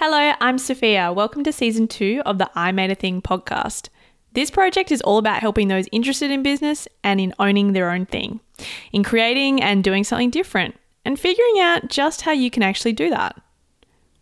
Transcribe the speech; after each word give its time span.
Hello, 0.00 0.32
I'm 0.40 0.58
Sophia. 0.58 1.12
Welcome 1.12 1.42
to 1.42 1.52
season 1.52 1.88
two 1.88 2.22
of 2.24 2.38
the 2.38 2.48
I 2.54 2.70
Made 2.70 2.92
a 2.92 2.94
Thing 2.94 3.20
podcast. 3.20 3.88
This 4.32 4.48
project 4.48 4.92
is 4.92 5.00
all 5.00 5.18
about 5.18 5.40
helping 5.40 5.66
those 5.66 5.88
interested 5.90 6.30
in 6.30 6.44
business 6.44 6.86
and 7.02 7.20
in 7.20 7.34
owning 7.40 7.72
their 7.72 7.90
own 7.90 8.06
thing, 8.06 8.38
in 8.92 9.02
creating 9.02 9.60
and 9.60 9.82
doing 9.82 10.04
something 10.04 10.30
different, 10.30 10.76
and 11.04 11.18
figuring 11.18 11.58
out 11.58 11.88
just 11.88 12.20
how 12.20 12.30
you 12.30 12.48
can 12.48 12.62
actually 12.62 12.92
do 12.92 13.10
that. 13.10 13.42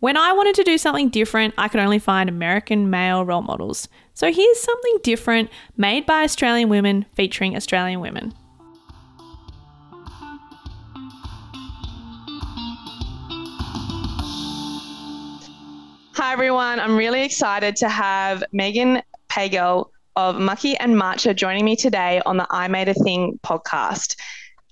When 0.00 0.16
I 0.16 0.32
wanted 0.32 0.54
to 0.54 0.64
do 0.64 0.78
something 0.78 1.10
different, 1.10 1.52
I 1.58 1.68
could 1.68 1.80
only 1.80 1.98
find 1.98 2.30
American 2.30 2.88
male 2.88 3.22
role 3.22 3.42
models. 3.42 3.86
So 4.14 4.32
here's 4.32 4.60
something 4.60 4.96
different 5.02 5.50
made 5.76 6.06
by 6.06 6.24
Australian 6.24 6.70
women 6.70 7.04
featuring 7.12 7.54
Australian 7.54 8.00
women. 8.00 8.32
Hi, 16.18 16.32
everyone. 16.32 16.80
I'm 16.80 16.96
really 16.96 17.24
excited 17.24 17.76
to 17.76 17.90
have 17.90 18.42
Megan 18.50 19.02
Pagel 19.28 19.90
of 20.16 20.36
Maki 20.36 20.74
and 20.80 20.94
Matcha 20.94 21.36
joining 21.36 21.66
me 21.66 21.76
today 21.76 22.22
on 22.24 22.38
the 22.38 22.46
I 22.48 22.68
Made 22.68 22.88
a 22.88 22.94
Thing 22.94 23.38
podcast. 23.44 24.16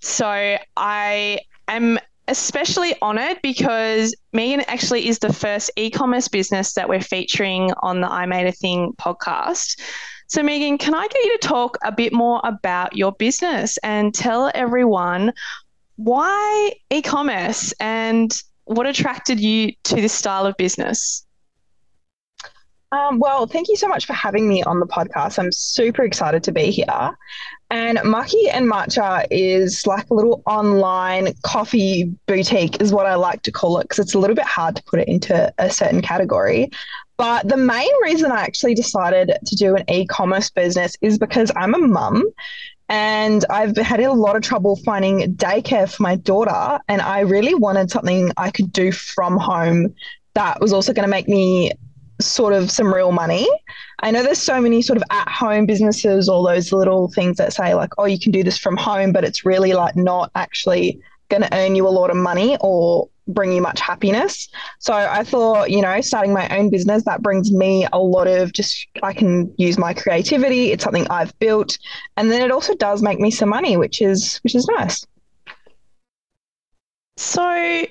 So 0.01 0.56
I 0.78 1.38
am 1.68 1.98
especially 2.28 2.95
honored 3.02 3.41
because 3.42 4.16
Megan 4.32 4.62
actually 4.68 5.06
is 5.06 5.18
the 5.18 5.34
first 5.34 5.70
e 5.77 5.91
commerce 5.91 6.28
business 6.28 6.73
that 6.73 6.88
we're 6.88 7.02
featuring 7.02 7.73
on 7.82 8.01
the 8.01 8.10
I 8.10 8.24
Made 8.24 8.46
a 8.46 8.52
Thing 8.52 8.95
podcast. 8.98 9.79
So, 10.29 10.42
Megan, 10.42 10.79
can 10.79 10.95
I 10.95 11.06
get 11.09 11.24
you 11.24 11.38
to 11.38 11.46
talk 11.46 11.76
a 11.84 11.92
bit 11.92 12.15
more 12.15 12.40
about 12.42 12.96
your 12.96 13.12
business 13.12 13.76
and 13.82 14.15
tell 14.15 14.51
everyone 14.54 15.30
why 15.96 16.73
e 16.88 17.02
commerce 17.02 17.74
and 17.80 18.34
what 18.65 18.87
attracted 18.87 19.38
you 19.40 19.73
to 19.84 19.96
this 19.96 20.15
style 20.15 20.46
of 20.46 20.56
business? 20.56 21.23
Um, 22.94 23.18
well, 23.18 23.48
thank 23.48 23.68
you 23.68 23.74
so 23.74 23.88
much 23.88 24.06
for 24.06 24.12
having 24.12 24.48
me 24.48 24.62
on 24.62 24.78
the 24.78 24.87
podcast. 24.87 25.40
I'm 25.40 25.50
super 25.50 26.04
excited 26.04 26.45
to 26.45 26.52
be 26.52 26.70
here. 26.70 27.18
And 27.68 27.98
Maki 27.98 28.48
and 28.52 28.70
Matcha 28.70 29.26
is 29.32 29.84
like 29.84 30.09
a 30.10 30.14
little 30.14 30.45
online 30.46 31.34
coffee 31.42 32.04
boutique, 32.26 32.80
is 32.80 32.92
what 32.92 33.06
I 33.06 33.16
like 33.16 33.42
to 33.42 33.51
call 33.51 33.80
it, 33.80 33.84
because 33.84 33.98
it's 33.98 34.14
a 34.14 34.18
little 34.20 34.36
bit 34.36 34.45
hard 34.45 34.76
to 34.76 34.82
put 34.84 35.01
it 35.01 35.09
into 35.09 35.52
a 35.59 35.70
certain 35.70 36.02
category. 36.02 36.70
But 37.16 37.48
the 37.48 37.56
main 37.56 37.90
reason 38.02 38.30
I 38.30 38.42
actually 38.42 38.76
decided 38.76 39.38
to 39.45 39.56
do 39.56 39.74
an 39.74 39.90
e 39.90 40.06
commerce 40.06 40.51
business 40.51 40.96
is 41.01 41.18
because 41.18 41.51
I'm 41.56 41.74
a 41.74 41.79
mum 41.79 42.23
and 42.88 43.45
I've 43.51 43.76
had 43.76 43.98
a 43.98 44.12
lot 44.12 44.36
of 44.36 44.42
trouble 44.42 44.76
finding 44.84 45.34
daycare 45.34 45.92
for 45.92 46.01
my 46.04 46.14
daughter. 46.14 46.79
And 46.86 47.02
I 47.02 47.20
really 47.20 47.56
wanted 47.56 47.90
something 47.90 48.30
I 48.36 48.52
could 48.52 48.73
do 48.73 48.92
from 48.92 49.36
home 49.36 49.95
that 50.34 50.60
was 50.60 50.73
also 50.73 50.92
going 50.92 51.06
to 51.06 51.10
make 51.10 51.29
me 51.29 51.73
sort 52.20 52.52
of 52.52 52.70
some 52.70 52.93
real 52.93 53.12
money. 53.12 53.48
I 54.01 54.10
know 54.10 54.23
there's 54.23 54.38
so 54.38 54.60
many 54.60 54.82
sort 54.82 54.96
of 54.96 55.02
at 55.10 55.29
home 55.29 55.66
businesses, 55.66 56.29
all 56.29 56.45
those 56.45 56.73
little 56.73 57.09
things 57.09 57.37
that 57.38 57.52
say, 57.52 57.74
like, 57.74 57.90
oh, 57.98 58.04
you 58.07 58.18
can 58.18 58.32
do 58.32 58.43
this 58.43 58.59
from 58.59 58.76
home, 58.76 59.12
but 59.12 59.24
it's 59.24 59.45
really 59.45 59.73
like 59.73 59.96
not 59.96 60.30
actually 60.35 61.01
going 61.29 61.42
to 61.42 61.54
earn 61.54 61.74
you 61.74 61.87
a 61.87 61.90
lot 61.90 62.10
of 62.10 62.16
money 62.16 62.57
or 62.60 63.09
bring 63.26 63.52
you 63.52 63.62
much 63.62 63.80
happiness. 63.80 64.48
So 64.78 64.92
I 64.92 65.25
thought, 65.25 65.70
you 65.70 65.81
know, 65.81 66.00
starting 66.03 66.32
my 66.32 66.48
own 66.56 66.70
business, 66.70 67.04
that 67.04 67.22
brings 67.22 67.50
me 67.50 67.87
a 67.92 67.98
lot 67.98 68.26
of 68.26 68.53
just, 68.53 68.87
I 69.03 69.15
can 69.15 69.53
use 69.56 69.78
my 69.78 69.94
creativity. 69.94 70.72
It's 70.72 70.84
something 70.84 71.06
I've 71.09 71.37
built. 71.38 71.78
And 72.16 72.31
then 72.31 72.42
it 72.42 72.50
also 72.50 72.75
does 72.75 73.03
make 73.03 73.19
me 73.19 73.31
some 73.31 73.48
money, 73.48 73.76
which 73.76 74.03
is, 74.03 74.38
which 74.44 74.54
is 74.54 74.69
nice. 74.76 75.06
So, 77.16 77.87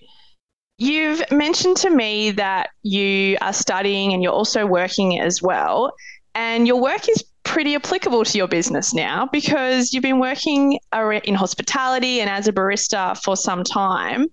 You've 0.78 1.24
mentioned 1.32 1.78
to 1.78 1.90
me 1.90 2.32
that 2.32 2.70
you 2.82 3.38
are 3.42 3.54
studying 3.54 4.14
and 4.14 4.24
you're 4.24 4.34
also 4.34 4.66
working 4.66 5.20
as 5.20 5.42
well. 5.42 5.94
And 6.36 6.68
your 6.68 6.82
work 6.82 7.08
is 7.08 7.24
pretty 7.44 7.76
applicable 7.76 8.26
to 8.26 8.38
your 8.38 8.48
business 8.48 8.94
now 8.94 9.30
because 9.32 9.94
you've 9.94 10.02
been 10.02 10.20
working 10.20 10.80
in 11.24 11.36
hospitality 11.36 12.22
and 12.22 12.30
as 12.30 12.48
a 12.48 12.52
barista 12.54 13.16
for 13.22 13.38
some 13.38 13.64
time. 13.64 14.28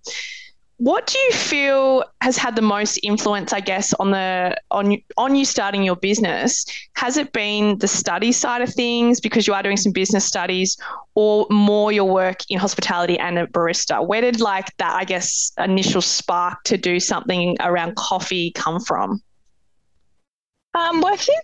What 0.80 1.06
do 1.08 1.18
you 1.18 1.32
feel 1.32 2.04
has 2.22 2.38
had 2.38 2.56
the 2.56 2.62
most 2.62 2.98
influence, 3.02 3.52
I 3.52 3.60
guess, 3.60 3.92
on 4.00 4.12
the 4.12 4.56
on 4.70 4.96
on 5.18 5.36
you 5.36 5.44
starting 5.44 5.82
your 5.82 5.96
business? 5.96 6.64
Has 6.94 7.18
it 7.18 7.34
been 7.34 7.76
the 7.76 7.86
study 7.86 8.32
side 8.32 8.62
of 8.62 8.72
things 8.72 9.20
because 9.20 9.46
you 9.46 9.52
are 9.52 9.62
doing 9.62 9.76
some 9.76 9.92
business 9.92 10.24
studies, 10.24 10.78
or 11.14 11.46
more 11.50 11.92
your 11.92 12.06
work 12.06 12.38
in 12.48 12.58
hospitality 12.58 13.18
and 13.18 13.38
a 13.38 13.46
barista? 13.46 14.06
Where 14.06 14.22
did 14.22 14.40
like 14.40 14.74
that, 14.78 14.94
I 14.96 15.04
guess, 15.04 15.52
initial 15.58 16.00
spark 16.00 16.62
to 16.64 16.78
do 16.78 16.98
something 16.98 17.58
around 17.60 17.96
coffee 17.96 18.50
come 18.52 18.80
from? 18.80 19.22
Um, 20.72 21.02
well, 21.02 21.12
I 21.12 21.16
think 21.18 21.42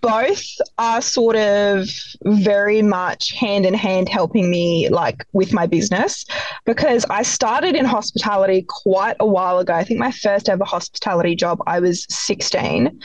both 0.00 0.44
are 0.78 1.00
sort 1.00 1.36
of 1.36 1.88
very 2.24 2.82
much 2.82 3.32
hand 3.32 3.66
in 3.66 3.74
hand 3.74 4.08
helping 4.08 4.50
me 4.50 4.88
like 4.88 5.26
with 5.32 5.52
my 5.52 5.66
business 5.66 6.24
because 6.64 7.04
I 7.10 7.22
started 7.22 7.74
in 7.74 7.84
hospitality 7.84 8.66
quite 8.68 9.16
a 9.20 9.26
while 9.26 9.58
ago. 9.58 9.74
I 9.74 9.84
think 9.84 9.98
my 9.98 10.12
first 10.12 10.48
ever 10.48 10.64
hospitality 10.64 11.34
job 11.34 11.60
I 11.66 11.80
was 11.80 12.06
16 12.08 13.00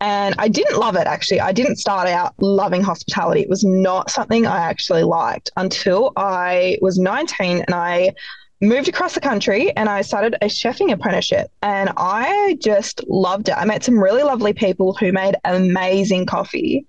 and 0.00 0.34
I 0.38 0.48
didn't 0.48 0.78
love 0.78 0.96
it 0.96 1.06
actually. 1.06 1.40
I 1.40 1.52
didn't 1.52 1.76
start 1.76 2.08
out 2.08 2.34
loving 2.38 2.82
hospitality. 2.82 3.40
It 3.40 3.48
was 3.48 3.64
not 3.64 4.10
something 4.10 4.46
I 4.46 4.58
actually 4.58 5.04
liked 5.04 5.50
until 5.56 6.12
I 6.16 6.78
was 6.82 6.98
19 6.98 7.62
and 7.62 7.74
I 7.74 8.12
moved 8.60 8.88
across 8.88 9.14
the 9.14 9.20
country 9.20 9.74
and 9.76 9.88
I 9.88 10.02
started 10.02 10.36
a 10.40 10.46
chefing 10.46 10.92
apprenticeship 10.92 11.50
and 11.62 11.90
I 11.96 12.56
just 12.60 13.04
loved 13.06 13.48
it. 13.48 13.56
I 13.56 13.64
met 13.64 13.84
some 13.84 13.98
really 13.98 14.22
lovely 14.22 14.52
people 14.52 14.94
who 14.94 15.12
made 15.12 15.36
amazing 15.44 16.26
coffee 16.26 16.86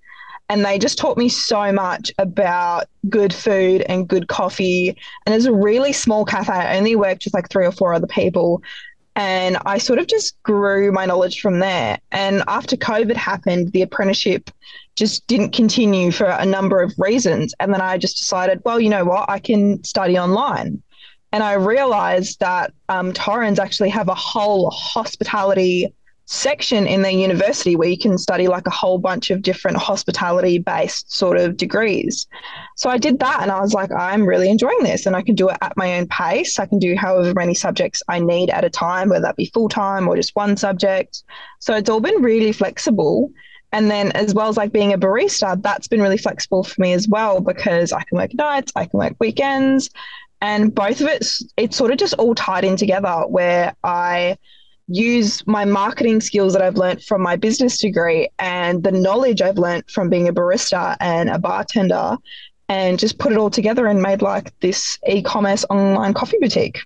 and 0.48 0.64
they 0.64 0.78
just 0.78 0.98
taught 0.98 1.18
me 1.18 1.28
so 1.28 1.72
much 1.72 2.10
about 2.18 2.86
good 3.08 3.34
food 3.34 3.82
and 3.82 4.08
good 4.08 4.28
coffee. 4.28 4.96
And 5.26 5.34
it's 5.34 5.44
a 5.44 5.52
really 5.52 5.92
small 5.92 6.24
cafe. 6.24 6.52
I 6.52 6.78
only 6.78 6.96
worked 6.96 7.24
with 7.26 7.34
like 7.34 7.50
three 7.50 7.66
or 7.66 7.72
four 7.72 7.92
other 7.92 8.06
people. 8.06 8.62
And 9.14 9.58
I 9.66 9.78
sort 9.78 9.98
of 9.98 10.06
just 10.06 10.40
grew 10.44 10.92
my 10.92 11.04
knowledge 11.04 11.40
from 11.40 11.58
there. 11.58 11.98
And 12.12 12.42
after 12.46 12.76
COVID 12.76 13.16
happened, 13.16 13.72
the 13.72 13.82
apprenticeship 13.82 14.50
just 14.96 15.26
didn't 15.26 15.50
continue 15.50 16.12
for 16.12 16.26
a 16.26 16.46
number 16.46 16.80
of 16.80 16.94
reasons. 16.98 17.52
And 17.60 17.74
then 17.74 17.80
I 17.80 17.98
just 17.98 18.16
decided, 18.16 18.62
well, 18.64 18.80
you 18.80 18.88
know 18.88 19.04
what? 19.04 19.28
I 19.28 19.40
can 19.40 19.82
study 19.84 20.18
online. 20.18 20.82
And 21.32 21.42
I 21.42 21.54
realized 21.54 22.40
that 22.40 22.72
um, 22.88 23.12
Torrens 23.12 23.58
actually 23.58 23.90
have 23.90 24.08
a 24.08 24.14
whole 24.14 24.70
hospitality 24.70 25.92
section 26.30 26.86
in 26.86 27.00
their 27.00 27.10
university 27.10 27.74
where 27.74 27.88
you 27.88 27.96
can 27.96 28.18
study 28.18 28.48
like 28.48 28.66
a 28.66 28.70
whole 28.70 28.98
bunch 28.98 29.30
of 29.30 29.40
different 29.40 29.78
hospitality 29.78 30.58
based 30.58 31.10
sort 31.10 31.38
of 31.38 31.56
degrees. 31.56 32.26
So 32.76 32.90
I 32.90 32.98
did 32.98 33.18
that 33.20 33.40
and 33.40 33.50
I 33.50 33.60
was 33.60 33.72
like, 33.72 33.90
I'm 33.90 34.26
really 34.26 34.50
enjoying 34.50 34.82
this 34.82 35.06
and 35.06 35.16
I 35.16 35.22
can 35.22 35.34
do 35.34 35.48
it 35.48 35.56
at 35.62 35.76
my 35.78 35.98
own 35.98 36.06
pace. 36.08 36.58
I 36.58 36.66
can 36.66 36.78
do 36.78 36.94
however 36.96 37.32
many 37.34 37.54
subjects 37.54 38.02
I 38.08 38.20
need 38.20 38.50
at 38.50 38.62
a 38.62 38.68
time, 38.68 39.08
whether 39.08 39.22
that 39.22 39.36
be 39.36 39.50
full 39.54 39.70
time 39.70 40.06
or 40.06 40.16
just 40.16 40.36
one 40.36 40.58
subject. 40.58 41.24
So 41.60 41.74
it's 41.74 41.88
all 41.88 42.00
been 42.00 42.20
really 42.20 42.52
flexible. 42.52 43.30
And 43.72 43.90
then, 43.90 44.12
as 44.12 44.32
well 44.32 44.48
as 44.48 44.56
like 44.56 44.72
being 44.72 44.94
a 44.94 44.98
barista, 44.98 45.60
that's 45.62 45.88
been 45.88 46.00
really 46.00 46.16
flexible 46.16 46.64
for 46.64 46.80
me 46.80 46.94
as 46.94 47.06
well 47.06 47.40
because 47.40 47.92
I 47.92 48.02
can 48.02 48.16
work 48.16 48.32
nights, 48.32 48.72
I 48.74 48.86
can 48.86 48.98
work 48.98 49.14
weekends, 49.18 49.90
and 50.40 50.74
both 50.74 51.00
of 51.00 51.08
it 51.08 51.26
it's 51.56 51.76
sort 51.76 51.90
of 51.90 51.98
just 51.98 52.14
all 52.14 52.34
tied 52.34 52.64
in 52.64 52.76
together 52.76 53.24
where 53.28 53.74
i 53.84 54.36
use 54.90 55.46
my 55.46 55.64
marketing 55.64 56.20
skills 56.20 56.52
that 56.52 56.62
i've 56.62 56.76
learned 56.76 57.02
from 57.02 57.20
my 57.20 57.36
business 57.36 57.78
degree 57.78 58.28
and 58.38 58.84
the 58.84 58.92
knowledge 58.92 59.42
i've 59.42 59.58
learned 59.58 59.84
from 59.90 60.08
being 60.08 60.28
a 60.28 60.32
barista 60.32 60.96
and 61.00 61.28
a 61.28 61.38
bartender 61.38 62.16
and 62.68 62.98
just 62.98 63.18
put 63.18 63.32
it 63.32 63.38
all 63.38 63.50
together 63.50 63.86
and 63.86 64.02
made 64.02 64.22
like 64.22 64.58
this 64.60 64.98
e-commerce 65.08 65.64
online 65.70 66.12
coffee 66.12 66.36
boutique. 66.40 66.80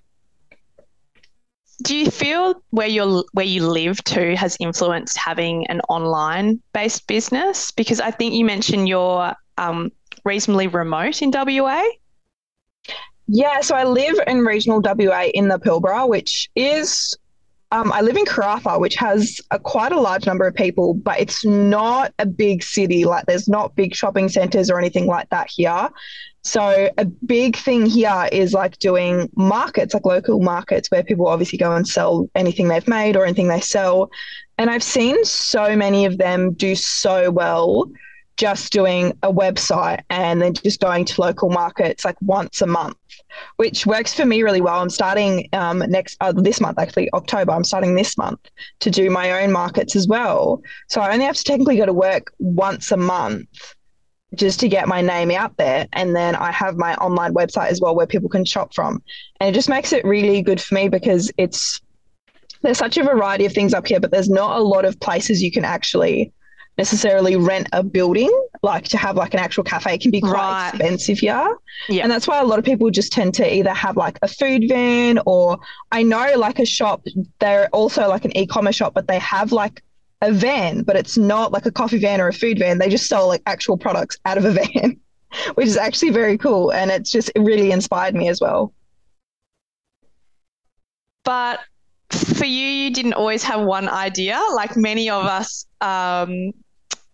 Do 1.81 1.97
you 1.97 2.09
feel 2.09 2.63
where 2.69 2.87
you 2.87 3.25
where 3.33 3.45
you 3.45 3.67
live 3.67 4.01
too 4.03 4.35
has 4.35 4.55
influenced 4.59 5.17
having 5.17 5.67
an 5.67 5.81
online 5.89 6.61
based 6.73 7.07
business? 7.07 7.71
Because 7.71 7.99
i 7.99 8.11
think 8.11 8.33
you 8.33 8.45
mentioned 8.45 8.87
you're 8.87 9.33
um, 9.57 9.91
reasonably 10.23 10.67
remote 10.67 11.21
in 11.21 11.31
wa 11.31 11.83
yeah, 13.27 13.61
so 13.61 13.75
I 13.75 13.83
live 13.83 14.15
in 14.27 14.39
regional 14.39 14.81
WA 14.81 15.25
in 15.33 15.47
the 15.47 15.59
Pilbara, 15.59 16.07
which 16.07 16.49
is 16.55 17.17
um, 17.73 17.91
I 17.91 18.01
live 18.01 18.17
in 18.17 18.25
Karratha, 18.25 18.79
which 18.79 18.93
has 18.95 19.41
a, 19.49 19.57
quite 19.57 19.91
a 19.91 19.99
large 19.99 20.27
number 20.27 20.45
of 20.45 20.53
people, 20.53 20.93
but 20.93 21.19
it's 21.19 21.43
not 21.43 22.13
a 22.19 22.25
big 22.25 22.61
city. 22.63 23.03
Like 23.03 23.25
there's 23.25 23.47
not 23.47 23.75
big 23.75 23.95
shopping 23.95 24.29
centres 24.29 24.69
or 24.69 24.77
anything 24.77 25.07
like 25.07 25.27
that 25.29 25.49
here. 25.49 25.89
So 26.43 26.89
a 26.99 27.05
big 27.05 27.55
thing 27.55 27.87
here 27.87 28.29
is 28.31 28.53
like 28.53 28.77
doing 28.77 29.27
markets, 29.35 29.95
like 29.95 30.05
local 30.05 30.39
markets 30.39 30.91
where 30.91 31.03
people 31.03 31.27
obviously 31.27 31.57
go 31.57 31.75
and 31.75 31.87
sell 31.87 32.29
anything 32.35 32.67
they've 32.67 32.87
made 32.87 33.15
or 33.15 33.23
anything 33.23 33.47
they 33.47 33.61
sell. 33.61 34.11
And 34.59 34.69
I've 34.69 34.83
seen 34.83 35.25
so 35.25 35.75
many 35.75 36.05
of 36.05 36.19
them 36.19 36.53
do 36.53 36.75
so 36.75 37.31
well 37.31 37.89
just 38.37 38.71
doing 38.71 39.17
a 39.23 39.31
website 39.31 40.01
and 40.09 40.41
then 40.41 40.53
just 40.53 40.79
going 40.79 41.05
to 41.05 41.21
local 41.21 41.49
markets 41.49 42.03
like 42.03 42.15
once 42.21 42.61
a 42.61 42.67
month, 42.67 42.97
which 43.57 43.85
works 43.85 44.13
for 44.13 44.25
me 44.25 44.41
really 44.41 44.61
well. 44.61 44.79
I'm 44.79 44.89
starting 44.89 45.47
um, 45.53 45.79
next 45.87 46.17
uh, 46.21 46.31
this 46.31 46.59
month, 46.59 46.79
actually 46.79 47.11
October. 47.13 47.51
I'm 47.51 47.63
starting 47.63 47.95
this 47.95 48.17
month 48.17 48.39
to 48.79 48.89
do 48.89 49.09
my 49.09 49.43
own 49.43 49.51
markets 49.51 49.95
as 49.95 50.07
well. 50.07 50.61
So 50.89 51.01
I 51.01 51.13
only 51.13 51.25
have 51.25 51.35
to 51.35 51.43
technically 51.43 51.77
go 51.77 51.85
to 51.85 51.93
work 51.93 52.33
once 52.39 52.91
a 52.91 52.97
month 52.97 53.47
just 54.35 54.59
to 54.61 54.67
get 54.67 54.87
my 54.87 55.01
name 55.01 55.29
out 55.29 55.57
there. 55.57 55.87
And 55.93 56.15
then 56.15 56.35
I 56.35 56.51
have 56.51 56.75
my 56.75 56.95
online 56.95 57.33
website 57.33 57.67
as 57.67 57.79
well 57.79 57.95
where 57.95 58.07
people 58.07 58.29
can 58.29 58.45
shop 58.45 58.73
from. 58.73 59.03
And 59.39 59.49
it 59.49 59.53
just 59.53 59.69
makes 59.69 59.93
it 59.93 60.03
really 60.05 60.41
good 60.41 60.59
for 60.59 60.73
me 60.73 60.89
because 60.89 61.31
it's 61.37 61.79
there's 62.63 62.77
such 62.77 62.97
a 62.97 63.03
variety 63.03 63.45
of 63.45 63.53
things 63.53 63.73
up 63.73 63.85
here, 63.85 63.99
but 63.99 64.09
there's 64.09 64.29
not 64.29 64.57
a 64.57 64.63
lot 64.63 64.85
of 64.85 64.99
places 65.01 65.43
you 65.43 65.51
can 65.51 65.65
actually 65.65 66.31
necessarily 66.77 67.35
rent 67.35 67.67
a 67.71 67.83
building, 67.83 68.31
like 68.63 68.85
to 68.85 68.97
have 68.97 69.15
like 69.15 69.33
an 69.33 69.39
actual 69.39 69.63
cafe 69.63 69.95
It 69.95 70.01
can 70.01 70.11
be 70.11 70.21
quite 70.21 70.33
right. 70.33 70.69
expensive 70.69 71.19
here. 71.19 71.57
Yeah. 71.87 72.03
And 72.03 72.11
that's 72.11 72.27
why 72.27 72.39
a 72.39 72.43
lot 72.43 72.59
of 72.59 72.65
people 72.65 72.89
just 72.89 73.11
tend 73.11 73.33
to 73.35 73.55
either 73.55 73.73
have 73.73 73.95
like 73.95 74.17
a 74.21 74.27
food 74.27 74.65
van 74.67 75.19
or 75.25 75.59
I 75.91 76.03
know 76.03 76.33
like 76.35 76.59
a 76.59 76.65
shop, 76.65 77.05
they're 77.39 77.69
also 77.69 78.07
like 78.07 78.25
an 78.25 78.35
e-commerce 78.35 78.75
shop, 78.75 78.93
but 78.93 79.07
they 79.07 79.19
have 79.19 79.51
like 79.51 79.83
a 80.21 80.31
van, 80.31 80.83
but 80.83 80.95
it's 80.95 81.17
not 81.17 81.51
like 81.51 81.65
a 81.65 81.71
coffee 81.71 81.99
van 81.99 82.19
or 82.19 82.27
a 82.27 82.33
food 82.33 82.57
van. 82.57 82.79
They 82.79 82.89
just 82.89 83.07
sell 83.07 83.27
like 83.27 83.43
actual 83.45 83.77
products 83.77 84.17
out 84.25 84.37
of 84.37 84.45
a 84.45 84.51
van, 84.73 84.99
which 85.53 85.67
is 85.67 85.77
actually 85.77 86.11
very 86.11 86.37
cool. 86.37 86.71
And 86.71 86.89
it's 86.89 87.11
just 87.11 87.31
it 87.35 87.39
really 87.41 87.71
inspired 87.71 88.15
me 88.15 88.29
as 88.29 88.41
well. 88.41 88.73
But 91.23 91.59
for 92.43 92.47
you, 92.47 92.67
you 92.67 92.91
didn't 92.91 93.13
always 93.13 93.41
have 93.41 93.61
one 93.61 93.87
idea. 93.87 94.37
Like 94.53 94.75
many 94.75 95.09
of 95.09 95.23
us 95.23 95.65
um, 95.79 96.51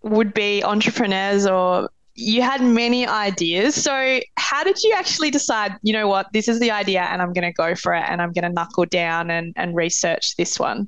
would 0.01 0.33
be 0.33 0.63
entrepreneurs 0.63 1.45
or 1.45 1.91
you 2.15 2.41
had 2.41 2.63
many 2.63 3.05
ideas. 3.05 3.75
So, 3.75 4.21
how 4.37 4.63
did 4.63 4.81
you 4.81 4.95
actually 4.97 5.29
decide, 5.29 5.75
you 5.83 5.93
know 5.93 6.07
what, 6.07 6.33
this 6.33 6.47
is 6.47 6.59
the 6.59 6.71
idea 6.71 7.01
and 7.01 7.21
I'm 7.21 7.31
going 7.31 7.43
to 7.43 7.53
go 7.53 7.75
for 7.75 7.93
it 7.93 8.05
and 8.07 8.23
I'm 8.23 8.31
going 8.33 8.41
to 8.41 8.49
knuckle 8.49 8.85
down 8.85 9.29
and, 9.29 9.53
and 9.55 9.75
research 9.75 10.35
this 10.35 10.59
one? 10.59 10.87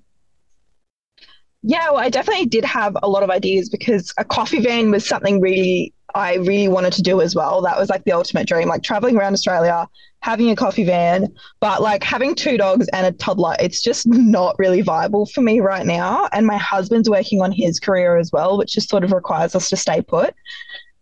Yeah, 1.63 1.91
well, 1.91 1.99
I 1.99 2.09
definitely 2.09 2.47
did 2.47 2.65
have 2.65 2.97
a 3.03 3.07
lot 3.09 3.21
of 3.23 3.29
ideas 3.29 3.69
because 3.69 4.11
a 4.17 4.25
coffee 4.25 4.61
van 4.61 4.89
was 4.89 5.07
something 5.07 5.39
really 5.39 5.93
I 6.15 6.35
really 6.35 6.67
wanted 6.67 6.93
to 6.93 7.01
do 7.01 7.21
as 7.21 7.35
well. 7.35 7.61
That 7.61 7.77
was 7.77 7.89
like 7.89 8.03
the 8.03 8.11
ultimate 8.11 8.47
dream, 8.47 8.67
like 8.67 8.83
traveling 8.83 9.15
around 9.15 9.33
Australia, 9.33 9.87
having 10.21 10.49
a 10.49 10.55
coffee 10.55 10.83
van, 10.83 11.33
but 11.59 11.81
like 11.81 12.03
having 12.03 12.35
two 12.35 12.57
dogs 12.57 12.87
and 12.93 13.05
a 13.05 13.11
toddler, 13.11 13.55
it's 13.59 13.81
just 13.81 14.07
not 14.07 14.55
really 14.59 14.81
viable 14.81 15.25
for 15.27 15.41
me 15.41 15.59
right 15.59 15.85
now. 15.85 16.27
And 16.31 16.45
my 16.45 16.57
husband's 16.57 17.09
working 17.09 17.41
on 17.41 17.51
his 17.51 17.79
career 17.79 18.17
as 18.17 18.31
well, 18.31 18.57
which 18.57 18.73
just 18.73 18.89
sort 18.89 19.03
of 19.03 19.11
requires 19.11 19.55
us 19.55 19.69
to 19.69 19.77
stay 19.77 20.01
put. 20.01 20.33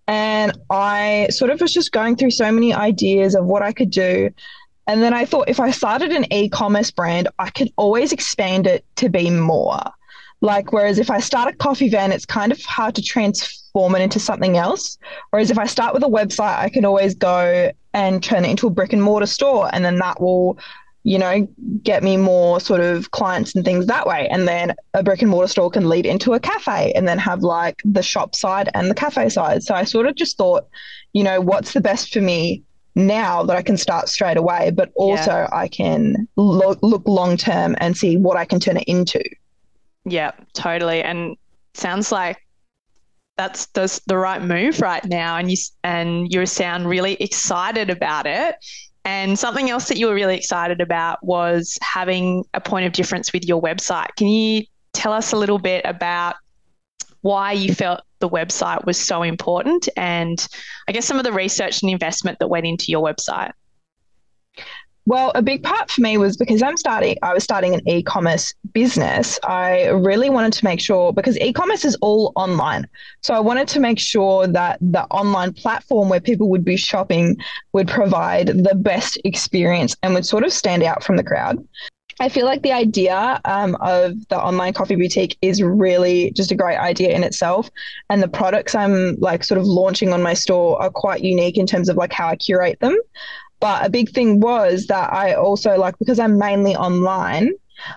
And 0.07 0.57
I 0.69 1.27
sort 1.31 1.51
of 1.51 1.61
was 1.61 1.73
just 1.73 1.91
going 1.91 2.15
through 2.15 2.31
so 2.31 2.51
many 2.51 2.73
ideas 2.73 3.35
of 3.35 3.45
what 3.45 3.61
I 3.61 3.71
could 3.71 3.91
do. 3.91 4.29
And 4.88 5.01
then 5.01 5.13
I 5.13 5.25
thought 5.25 5.50
if 5.50 5.59
I 5.59 5.71
started 5.71 6.11
an 6.11 6.31
e 6.33 6.50
commerce 6.50 6.91
brand, 6.91 7.27
I 7.38 7.50
could 7.50 7.71
always 7.77 8.11
expand 8.11 8.67
it 8.67 8.85
to 8.97 9.09
be 9.09 9.29
more. 9.29 9.81
Like, 10.41 10.71
whereas 10.71 11.00
if 11.00 11.09
I 11.09 11.19
start 11.19 11.53
a 11.53 11.57
coffee 11.57 11.89
van, 11.89 12.12
it's 12.12 12.25
kind 12.25 12.51
of 12.51 12.63
hard 12.63 12.95
to 12.95 13.01
transform 13.01 13.95
it 13.95 14.01
into 14.01 14.19
something 14.19 14.57
else. 14.57 14.97
Whereas 15.31 15.51
if 15.51 15.57
I 15.57 15.65
start 15.65 15.94
with 15.94 16.03
a 16.03 16.07
website, 16.07 16.57
I 16.57 16.69
can 16.69 16.86
always 16.86 17.13
go 17.13 17.71
and 17.94 18.24
turn 18.24 18.45
it 18.45 18.50
into 18.50 18.68
a 18.68 18.69
brick 18.69 18.94
and 18.94 19.03
mortar 19.03 19.25
store. 19.25 19.69
And 19.74 19.83
then 19.83 19.97
that 20.00 20.21
will, 20.21 20.57
you 21.03 21.19
know, 21.19 21.47
get 21.83 22.03
me 22.03 22.15
more 22.15 22.62
sort 22.62 22.80
of 22.80 23.12
clients 23.12 23.53
and 23.53 23.65
things 23.65 23.88
that 23.88 24.07
way. 24.07 24.30
And 24.30 24.47
then 24.47 24.75
a 24.94 25.03
brick 25.03 25.21
and 25.21 25.30
mortar 25.30 25.50
store 25.50 25.69
can 25.69 25.89
lead 25.89 26.06
into 26.06 26.33
a 26.33 26.39
cafe 26.39 26.94
and 26.94 27.06
then 27.06 27.18
have 27.18 27.42
like 27.42 27.81
the 27.83 28.03
shop 28.03 28.33
side 28.33 28.69
and 28.74 28.89
the 28.89 28.95
cafe 28.95 29.27
side. 29.27 29.63
So 29.63 29.75
I 29.75 29.83
sort 29.83 30.07
of 30.07 30.15
just 30.15 30.38
thought, 30.38 30.68
you 31.12 31.24
know, 31.24 31.42
what's 31.42 31.74
the 31.74 31.81
best 31.81 32.13
for 32.13 32.21
me 32.21 32.63
now 32.95 33.44
that 33.44 33.57
I 33.57 33.62
can 33.62 33.77
start 33.77 34.09
straight 34.09 34.38
away, 34.38 34.71
but 34.71 34.92
also 34.95 35.31
yeah. 35.31 35.50
I 35.51 35.68
can 35.68 36.27
lo- 36.38 36.77
look 36.81 37.07
long 37.07 37.38
term 37.38 37.75
and 37.80 37.97
see 37.97 38.18
what 38.18 38.38
I 38.38 38.45
can 38.45 38.59
turn 38.59 38.77
it 38.77 38.83
into. 38.88 39.21
Yeah, 40.06 40.31
totally. 40.54 41.01
And 41.04 41.38
sounds 41.74 42.12
like 42.12 42.46
that's 43.38 43.68
the, 43.68 44.01
the 44.07 44.18
right 44.18 44.42
move 44.42 44.81
right 44.81 45.04
now 45.06 45.38
and 45.38 45.50
you 45.50 45.57
and 45.84 46.31
you 46.31 46.46
sound 46.46 46.88
really 46.88 47.13
excited 47.16 47.90
about 47.90 48.25
it. 48.25 48.56
And 49.06 49.40
something 49.40 49.69
else 49.69 49.88
that 49.88 49.98
you 49.98 50.07
were 50.07 50.13
really 50.13 50.36
excited 50.36 50.81
about 50.81 51.24
was 51.24 51.78
having 51.81 52.44
a 52.54 52.62
point 52.62 52.86
of 52.86 52.92
difference 52.92 53.31
with 53.31 53.46
your 53.46 53.62
website. 53.62 54.07
Can 54.18 54.28
you 54.28 54.66
tell 54.94 55.13
us 55.13 55.31
a 55.31 55.38
little 55.38 55.57
bit 55.57 55.86
about 55.86 56.36
why 57.22 57.52
you 57.52 57.74
felt 57.74 58.02
the 58.19 58.30
website 58.30 58.86
was 58.86 58.98
so 58.98 59.24
important 59.24 59.88
and 59.98 60.48
i 60.88 60.92
guess 60.92 61.06
some 61.06 61.18
of 61.18 61.24
the 61.24 61.31
research 61.31 61.81
and 61.81 61.92
investment 61.92 62.40
that 62.40 62.48
went 62.48 62.66
into 62.66 62.92
your 62.92 63.04
website 63.04 63.52
well, 65.09 65.31
a 65.33 65.41
big 65.41 65.63
part 65.63 65.89
for 65.89 66.01
me 66.01 66.19
was 66.19 66.38
because 66.38 66.61
I'm 66.61 66.77
starting, 66.77 67.17
I 67.23 67.33
was 67.33 67.44
starting 67.44 67.73
an 67.73 67.81
e 67.89 68.03
commerce 68.03 68.53
business. 68.73 69.39
I 69.44 69.88
really 69.88 70.29
wanted 70.29 70.53
to 70.53 70.63
make 70.63 70.79
sure, 70.79 71.11
because 71.11 71.35
e 71.39 71.51
commerce 71.51 71.83
is 71.83 71.97
all 72.00 72.31
online. 72.35 72.85
So 73.23 73.33
I 73.33 73.39
wanted 73.39 73.67
to 73.69 73.79
make 73.79 73.97
sure 73.97 74.45
that 74.45 74.77
the 74.79 75.06
online 75.06 75.53
platform 75.53 76.09
where 76.09 76.19
people 76.19 76.47
would 76.51 76.63
be 76.63 76.77
shopping 76.77 77.38
would 77.73 77.88
provide 77.88 78.50
the 78.50 78.75
best 78.75 79.19
experience 79.25 79.95
and 80.03 80.13
would 80.13 80.27
sort 80.27 80.44
of 80.44 80.53
stand 80.53 80.83
out 80.83 81.03
from 81.03 81.17
the 81.17 81.23
crowd. 81.23 81.57
I 82.19 82.29
feel 82.29 82.45
like 82.45 82.61
the 82.61 82.73
idea 82.73 83.41
um, 83.45 83.77
of 83.81 84.13
the 84.27 84.39
online 84.39 84.73
coffee 84.73 84.95
boutique 84.95 85.39
is 85.41 85.63
really 85.63 86.31
just 86.35 86.51
a 86.51 86.56
great 86.56 86.77
idea 86.77 87.15
in 87.15 87.23
itself. 87.23 87.71
And 88.11 88.21
the 88.21 88.27
products 88.27 88.75
I'm 88.75 89.15
like 89.15 89.44
sort 89.44 89.57
of 89.57 89.65
launching 89.65 90.13
on 90.13 90.21
my 90.21 90.35
store 90.35 90.79
are 90.79 90.91
quite 90.91 91.23
unique 91.23 91.57
in 91.57 91.65
terms 91.65 91.89
of 91.89 91.95
like 91.95 92.13
how 92.13 92.27
I 92.27 92.35
curate 92.35 92.79
them. 92.79 92.95
But 93.59 93.85
a 93.85 93.89
big 93.89 94.09
thing 94.11 94.39
was 94.39 94.88
that 94.88 95.11
I 95.13 95.33
also 95.33 95.77
like 95.77 95.97
because 96.00 96.19
I'm 96.19 96.38
mainly 96.38 96.75
online, 96.75 97.51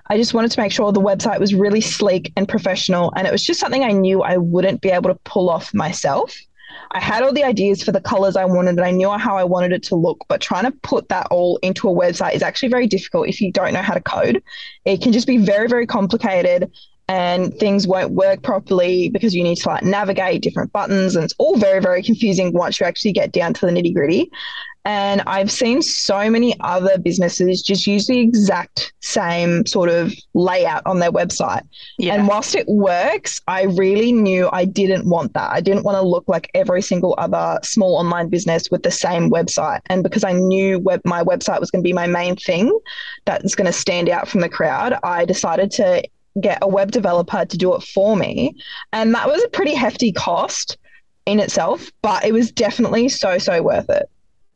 I 0.09 0.17
just 0.17 0.35
wanted 0.35 0.51
to 0.53 0.61
make 0.61 0.73
sure 0.73 0.93
the 0.93 1.01
website 1.01 1.41
was 1.41 1.55
really 1.55 1.81
sleek 1.81 2.33
and 2.37 2.49
professional. 2.49 3.13
And 3.17 3.27
it 3.27 3.33
was 3.33 3.45
just 3.45 3.61
something 3.61 3.85
I 3.85 3.93
knew 3.93 4.23
I 4.23 4.37
wouldn't 4.37 4.81
be 4.81 4.91
able 4.91 5.11
to 5.11 5.19
pull 5.25 5.51
off 5.51 5.73
myself. 5.75 6.37
I 6.93 7.01
had 7.01 7.23
all 7.23 7.33
the 7.33 7.45
ideas 7.45 7.83
for 7.83 7.93
the 7.93 8.01
colors 8.01 8.37
I 8.37 8.45
wanted 8.45 8.71
and 8.71 8.81
I 8.81 8.91
knew 8.91 9.11
how 9.11 9.37
I 9.37 9.45
wanted 9.45 9.73
it 9.73 9.83
to 9.85 9.95
look, 9.95 10.25
but 10.29 10.41
trying 10.41 10.65
to 10.65 10.73
put 10.83 11.09
that 11.09 11.27
all 11.31 11.59
into 11.63 11.89
a 11.89 11.93
website 11.93 12.35
is 12.35 12.43
actually 12.43 12.69
very 12.69 12.87
difficult 12.87 13.29
if 13.29 13.41
you 13.41 13.51
don't 13.51 13.73
know 13.73 13.83
how 13.83 13.95
to 13.95 14.01
code. 14.01 14.43
It 14.85 15.01
can 15.01 15.13
just 15.13 15.27
be 15.27 15.39
very, 15.39 15.69
very 15.69 15.87
complicated 15.87 16.71
and 17.09 17.55
things 17.59 17.87
won't 17.87 18.13
work 18.13 18.43
properly 18.43 19.09
because 19.09 19.35
you 19.35 19.43
need 19.43 19.57
to 19.57 19.69
like 19.69 19.83
navigate 19.83 20.43
different 20.43 20.73
buttons 20.73 21.17
and 21.17 21.25
it's 21.25 21.35
all 21.39 21.57
very, 21.57 21.81
very 21.81 22.03
confusing 22.03 22.53
once 22.53 22.79
you 22.79 22.87
actually 22.87 23.13
get 23.13 23.33
down 23.33 23.55
to 23.55 23.67
the 23.67 23.73
nitty 23.73 23.95
gritty. 23.95 24.31
And 24.85 25.23
I've 25.27 25.51
seen 25.51 25.81
so 25.81 26.29
many 26.29 26.59
other 26.61 26.99
businesses 26.99 27.63
just 27.63 27.87
use 27.87 28.09
the 28.09 28.19
exact 28.19 28.93
same 29.01 29.65
sort 29.65 29.89
of 29.89 30.13
layout 30.35 30.83
on 30.87 30.99
their 30.99 31.13
website. 31.13 31.63
Yeah. 31.99 32.15
And 32.15 32.27
whilst 32.27 32.57
it 32.57 32.67
works, 32.67 33.41
I 33.47 33.63
really 33.63 34.11
knew 34.11 34.49
I 34.53 34.65
didn't 34.65 35.09
want 35.09 35.35
that. 35.35 35.53
I 35.53 35.61
didn't 35.61 35.85
want 35.85 35.99
to 35.99 36.03
look 36.03 36.25
like 36.27 36.51
every 36.55 36.83
single 36.83 37.15
other 37.19 37.61
small 37.63 37.97
online 37.97 38.29
business 38.29 38.71
with 38.71 38.83
the 38.83 38.91
same 38.91 39.31
website. 39.31 39.81
And 39.87 40.03
because 40.03 40.25
I 40.25 40.33
knew 40.33 40.81
web, 40.81 41.01
my 41.05 41.23
website 41.23 41.61
was 41.61 41.71
going 41.71 41.83
to 41.83 41.89
be 41.89 41.93
my 41.93 42.09
main 42.09 42.35
thing 42.35 42.77
that's 43.25 43.55
going 43.55 43.67
to 43.67 43.73
stand 43.73 44.09
out 44.09 44.27
from 44.27 44.41
the 44.41 44.49
crowd, 44.49 44.99
I 45.05 45.25
decided 45.25 45.71
to 45.73 46.03
get 46.41 46.59
a 46.63 46.69
web 46.69 46.91
developer 46.91 47.45
to 47.45 47.57
do 47.57 47.75
it 47.75 47.83
for 47.83 48.17
me. 48.17 48.57
And 48.93 49.15
that 49.15 49.29
was 49.29 49.45
a 49.45 49.49
pretty 49.49 49.75
hefty 49.75 50.13
cost 50.13 50.77
in 51.27 51.39
itself, 51.39 51.91
but 52.03 52.25
it 52.25 52.33
was 52.33 52.51
definitely 52.51 53.09
so, 53.09 53.39
so 53.39 53.63
worth 53.63 53.89
it. 53.91 54.09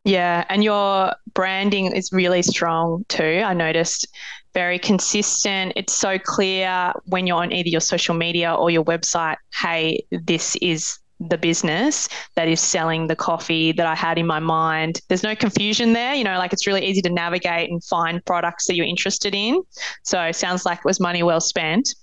Yeah, 0.07 0.45
and 0.49 0.63
your 0.63 1.13
branding 1.35 1.87
is 1.87 2.13
really 2.13 2.41
strong 2.41 3.05
too. 3.09 3.43
I 3.45 3.55
noticed 3.55 4.07
very 4.55 4.79
consistent. 4.79 5.73
It's 5.75 5.97
so 5.97 6.17
clear 6.17 6.93
when 7.07 7.27
you're 7.27 7.39
on 7.43 7.53
either 7.53 7.69
your 7.69 7.81
social 7.81 8.15
media 8.15 8.55
or 8.55 8.71
your 8.71 8.85
website, 8.85 9.35
hey, 9.53 10.05
this 10.13 10.55
is 10.63 10.97
the 11.19 11.37
business 11.37 12.09
that 12.37 12.47
is 12.47 12.61
selling 12.61 13.09
the 13.09 13.17
coffee 13.17 13.73
that 13.73 13.87
I 13.87 13.97
had 13.97 14.17
in 14.17 14.29
my 14.29 14.39
mind. 14.39 15.01
There's 15.09 15.25
no 15.25 15.35
confusion 15.35 15.93
there, 15.93 16.15
you 16.15 16.23
know, 16.23 16.39
like 16.39 16.53
it's 16.53 16.69
really 16.69 16.87
easy 16.87 17.03
to 17.03 17.11
navigate 17.11 17.69
and 17.69 17.83
find 17.83 18.25
products 18.25 18.69
that 18.69 18.77
you're 18.77 18.87
interested 18.87 19.35
in. 19.35 19.61
So 20.05 20.31
sounds 20.31 20.65
like 20.65 20.79
it 20.79 20.85
was 20.85 21.01
money 21.01 21.25
well 21.25 21.41
spent. 21.41 21.97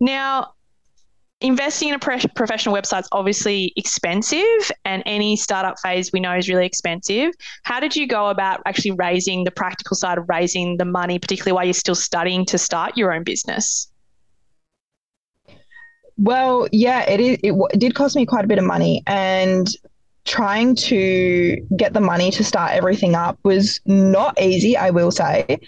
Now, 0.00 0.52
investing 1.40 1.88
in 1.90 1.94
a 1.94 1.98
professional 1.98 2.74
website 2.74 3.00
is 3.00 3.08
obviously 3.12 3.72
expensive 3.76 4.70
and 4.84 5.02
any 5.04 5.36
startup 5.36 5.78
phase 5.80 6.10
we 6.12 6.20
know 6.20 6.34
is 6.34 6.48
really 6.48 6.64
expensive. 6.64 7.32
How 7.62 7.78
did 7.78 7.94
you 7.94 8.06
go 8.06 8.28
about 8.28 8.62
actually 8.64 8.92
raising 8.92 9.44
the 9.44 9.50
practical 9.50 9.96
side 9.96 10.18
of 10.18 10.28
raising 10.28 10.78
the 10.78 10.84
money 10.84 11.18
particularly 11.18 11.52
while 11.52 11.64
you're 11.64 11.74
still 11.74 11.94
studying 11.94 12.46
to 12.46 12.58
start 12.58 12.96
your 12.96 13.12
own 13.12 13.22
business? 13.22 13.88
Well 16.16 16.68
yeah 16.72 17.02
it, 17.02 17.20
is, 17.20 17.38
it, 17.42 17.52
it 17.52 17.78
did 17.78 17.94
cost 17.94 18.16
me 18.16 18.24
quite 18.24 18.44
a 18.44 18.48
bit 18.48 18.58
of 18.58 18.64
money 18.64 19.02
and 19.06 19.68
trying 20.26 20.74
to 20.74 21.56
get 21.76 21.92
the 21.92 22.00
money 22.00 22.30
to 22.30 22.44
start 22.44 22.72
everything 22.72 23.14
up 23.14 23.38
was 23.44 23.80
not 23.86 24.38
easy 24.40 24.76
i 24.76 24.90
will 24.90 25.10
say 25.10 25.58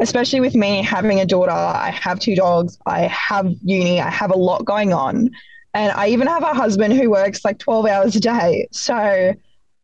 especially 0.00 0.40
with 0.40 0.54
me 0.54 0.82
having 0.82 1.20
a 1.20 1.26
daughter, 1.26 1.52
I 1.52 1.90
have 1.90 2.18
two 2.18 2.36
dogs, 2.36 2.78
I 2.86 3.02
have 3.02 3.50
uni, 3.64 4.00
I 4.00 4.10
have 4.10 4.30
a 4.30 4.36
lot 4.36 4.64
going 4.64 4.92
on. 4.92 5.30
And 5.74 5.92
I 5.92 6.08
even 6.08 6.26
have 6.26 6.42
a 6.42 6.54
husband 6.54 6.94
who 6.94 7.10
works 7.10 7.44
like 7.44 7.58
12 7.58 7.86
hours 7.86 8.16
a 8.16 8.20
day. 8.20 8.68
So 8.72 9.34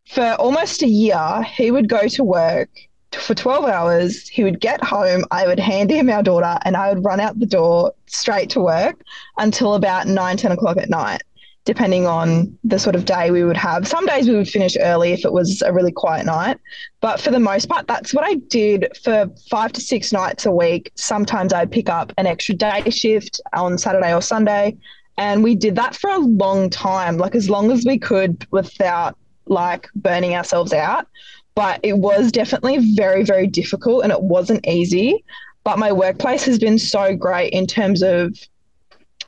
for 0.09 0.35
almost 0.39 0.83
a 0.83 0.89
year, 0.89 1.43
he 1.43 1.71
would 1.71 1.89
go 1.89 2.09
to 2.09 2.25
work 2.25 2.71
for 3.13 3.35
12 3.35 3.67
hours. 3.67 4.29
He 4.29 4.43
would 4.43 4.61
get 4.61 4.83
home. 4.83 5.25
I 5.31 5.47
would 5.47 5.59
hand 5.59 5.91
him 5.91 6.09
our 6.09 6.23
daughter 6.23 6.59
and 6.65 6.77
I 6.77 6.93
would 6.93 7.05
run 7.05 7.21
out 7.21 7.39
the 7.39 7.47
door 7.47 7.93
straight 8.07 8.51
to 8.51 8.61
work 8.61 9.03
until 9.37 9.75
about 9.75 10.07
9, 10.07 10.37
10 10.37 10.53
o'clock 10.53 10.79
at 10.79 10.89
night, 10.89 11.23
depending 11.65 12.07
on 12.07 12.59
the 12.65 12.79
sort 12.79 12.97
of 12.97 13.05
day 13.05 13.31
we 13.31 13.45
would 13.45 13.57
have. 13.57 13.87
Some 13.87 14.05
days 14.07 14.29
we 14.29 14.35
would 14.35 14.49
finish 14.49 14.77
early 14.81 15.13
if 15.13 15.25
it 15.25 15.33
was 15.33 15.63
a 15.63 15.73
really 15.73 15.93
quiet 15.93 16.27
night. 16.27 16.59
But 17.01 17.21
for 17.21 17.31
the 17.31 17.41
most 17.41 17.69
part, 17.69 17.87
that's 17.87 18.13
what 18.13 18.25
I 18.25 18.35
did 18.35 18.89
for 19.03 19.31
five 19.49 19.73
to 19.73 19.81
six 19.81 20.13
nights 20.13 20.47
a 20.47 20.51
week. 20.51 20.91
Sometimes 20.97 21.53
I'd 21.53 21.71
pick 21.71 21.89
up 21.89 22.13
an 22.19 22.27
extra 22.27 22.55
day 22.55 22.89
shift 22.91 23.41
on 23.53 23.79
Saturday 23.79 24.13
or 24.15 24.23
Sunday. 24.23 24.77
And 25.19 25.45
we 25.45 25.55
did 25.55 25.77
that 25.77 25.95
for 25.95 26.11
a 26.11 26.19
long 26.19 26.71
time, 26.71 27.19
like 27.19 27.35
as 27.35 27.49
long 27.49 27.71
as 27.71 27.85
we 27.87 27.99
could 27.99 28.47
without 28.51 29.17
like 29.47 29.89
burning 29.95 30.35
ourselves 30.35 30.73
out 30.73 31.07
but 31.55 31.81
it 31.83 31.99
was 31.99 32.33
definitely 32.33 32.95
very, 32.95 33.25
very 33.25 33.47
difficult 33.47 34.03
and 34.03 34.13
it 34.13 34.23
wasn't 34.23 34.67
easy. 34.67 35.25
But 35.65 35.79
my 35.79 35.93
workplace 35.93 36.45
has 36.45 36.59
been 36.59 36.79
so 36.79 37.15
great 37.15 37.53
in 37.53 37.67
terms 37.67 38.03
of 38.03 38.37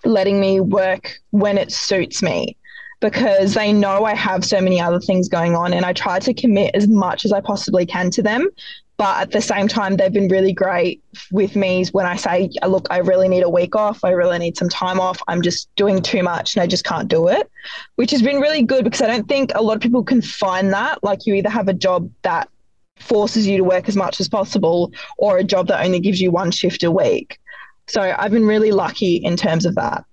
letting 0.05 0.41
me 0.41 0.61
work 0.61 1.19
when 1.31 1.59
it 1.59 1.73
suits 1.73 2.23
me 2.23 2.57
because 3.01 3.55
they 3.55 3.73
know 3.73 4.05
I 4.05 4.15
have 4.15 4.45
so 4.45 4.61
many 4.61 4.81
other 4.81 5.01
things 5.01 5.29
going 5.29 5.55
on 5.55 5.75
and 5.75 5.85
I 5.85 5.93
try 5.93 6.19
to 6.21 6.33
commit 6.33 6.75
as 6.75 6.89
much 6.89 7.25
as 7.25 7.33
I 7.33 7.41
possibly 7.41 7.85
can 7.85 8.11
to 8.13 8.23
them. 8.23 8.49
But 8.97 9.21
at 9.21 9.31
the 9.33 9.41
same 9.41 9.67
time, 9.67 9.97
they've 9.97 10.13
been 10.13 10.29
really 10.29 10.53
great 10.53 11.03
with 11.33 11.57
me 11.57 11.85
when 11.91 12.07
I 12.07 12.15
say, 12.15 12.49
look, 12.67 12.87
I 12.91 12.99
really 12.99 13.29
need 13.29 13.43
a 13.43 13.49
week 13.51 13.75
off. 13.75 14.05
I 14.05 14.11
really 14.11 14.39
need 14.39 14.57
some 14.57 14.69
time 14.69 15.01
off. 15.01 15.21
I'm 15.27 15.43
just 15.43 15.69
doing 15.75 16.01
too 16.01 16.23
much 16.23 16.55
and 16.55 16.63
I 16.63 16.67
just 16.69 16.85
can't 16.85 17.09
do 17.09 17.29
it, 17.29 17.51
which 17.97 18.13
has 18.13 18.23
been 18.23 18.41
really 18.41 18.63
good 18.63 18.85
because 18.85 19.03
I 19.03 19.09
don't 19.09 19.29
think 19.29 19.51
a 19.55 19.63
lot 19.63 19.75
of 19.75 19.83
people 19.83 20.05
can 20.05 20.23
find 20.23 20.73
that. 20.73 21.03
Like 21.03 21.27
you 21.27 21.35
either 21.35 21.51
have 21.51 21.69
a 21.69 21.75
job 21.75 22.09
that 22.23 22.49
forces 22.97 23.47
you 23.47 23.59
to 23.59 23.65
work 23.65 23.89
as 23.89 23.97
much 23.97 24.21
as 24.21 24.29
possible 24.29 24.93
or 25.19 25.39
a 25.39 25.45
job 25.45 25.67
that 25.67 25.85
only 25.85 26.01
gives 26.01 26.21
you 26.21 26.31
one 26.31 26.53
shift 26.53 26.85
a 26.85 26.91
week. 26.91 27.39
So 27.89 28.15
I've 28.19 28.31
been 28.31 28.47
really 28.47 28.73
lucky 28.73 29.17
in 29.17 29.37
terms 29.37 29.67
of 29.67 29.75
that. 29.75 30.05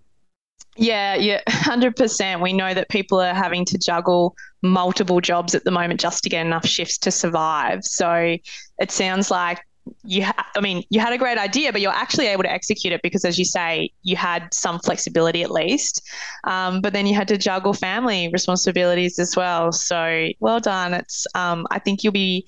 Yeah, 0.78 1.16
yeah, 1.16 1.42
100%. 1.50 2.42
We 2.42 2.54
know 2.54 2.74
that 2.74 2.90
people 2.90 3.20
are 3.20 3.34
having 3.34 3.66
to 3.66 3.78
juggle 3.78 4.36
multiple 4.62 5.22
jobs 5.22 5.56
at 5.56 5.64
the 5.64 5.72
moment 5.72 6.00
just 6.00 6.24
to 6.24 6.30
get 6.30 6.46
enough 6.46 6.66
shifts 6.66 6.98
to 7.00 7.12
survive. 7.12 7.84
So 7.84 8.38
it 8.80 8.92
sounds 8.92 9.32
like 9.32 9.60
you 10.04 10.24
ha- 10.24 10.50
I 10.56 10.62
mean, 10.62 10.84
you 10.90 11.00
had 11.00 11.12
a 11.14 11.18
great 11.18 11.38
idea, 11.38 11.72
but 11.72 11.82
you're 11.82 11.92
actually 11.92 12.28
able 12.28 12.44
to 12.44 12.52
execute 12.52 12.94
it 12.94 13.02
because, 13.02 13.26
as 13.26 13.40
you 13.40 13.46
say, 13.46 13.92
you 14.04 14.16
had 14.16 14.54
some 14.54 14.80
flexibility 14.80 15.42
at 15.42 15.52
least. 15.52 16.08
Um, 16.44 16.82
but 16.82 16.94
then 16.94 17.08
you 17.08 17.16
had 17.16 17.28
to 17.30 17.38
juggle 17.38 17.74
family 17.74 18.30
responsibilities 18.32 19.18
as 19.20 19.36
well. 19.36 19.72
So 19.72 20.30
well 20.40 20.60
done. 20.60 20.94
It's 20.94 21.26
um, 21.36 21.66
I 21.72 21.80
think 21.80 22.04
you'll 22.04 22.14
be 22.14 22.48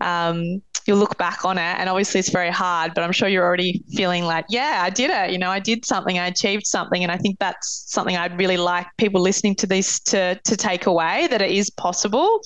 um, 0.00 0.62
you'll 0.86 0.98
look 0.98 1.16
back 1.18 1.44
on 1.44 1.58
it 1.58 1.76
and 1.78 1.88
obviously 1.88 2.18
it's 2.18 2.30
very 2.30 2.50
hard 2.50 2.92
but 2.94 3.02
i'm 3.04 3.12
sure 3.12 3.28
you're 3.28 3.44
already 3.44 3.82
feeling 3.94 4.24
like 4.24 4.44
yeah 4.48 4.80
i 4.84 4.90
did 4.90 5.10
it 5.10 5.30
you 5.30 5.38
know 5.38 5.50
i 5.50 5.58
did 5.58 5.84
something 5.84 6.18
i 6.18 6.26
achieved 6.26 6.66
something 6.66 7.02
and 7.02 7.12
i 7.12 7.16
think 7.16 7.38
that's 7.38 7.84
something 7.88 8.16
i'd 8.16 8.36
really 8.38 8.56
like 8.56 8.86
people 8.98 9.20
listening 9.20 9.54
to 9.54 9.66
this 9.66 10.00
to 10.00 10.38
to 10.44 10.56
take 10.56 10.86
away 10.86 11.26
that 11.28 11.42
it 11.42 11.50
is 11.50 11.70
possible. 11.70 12.40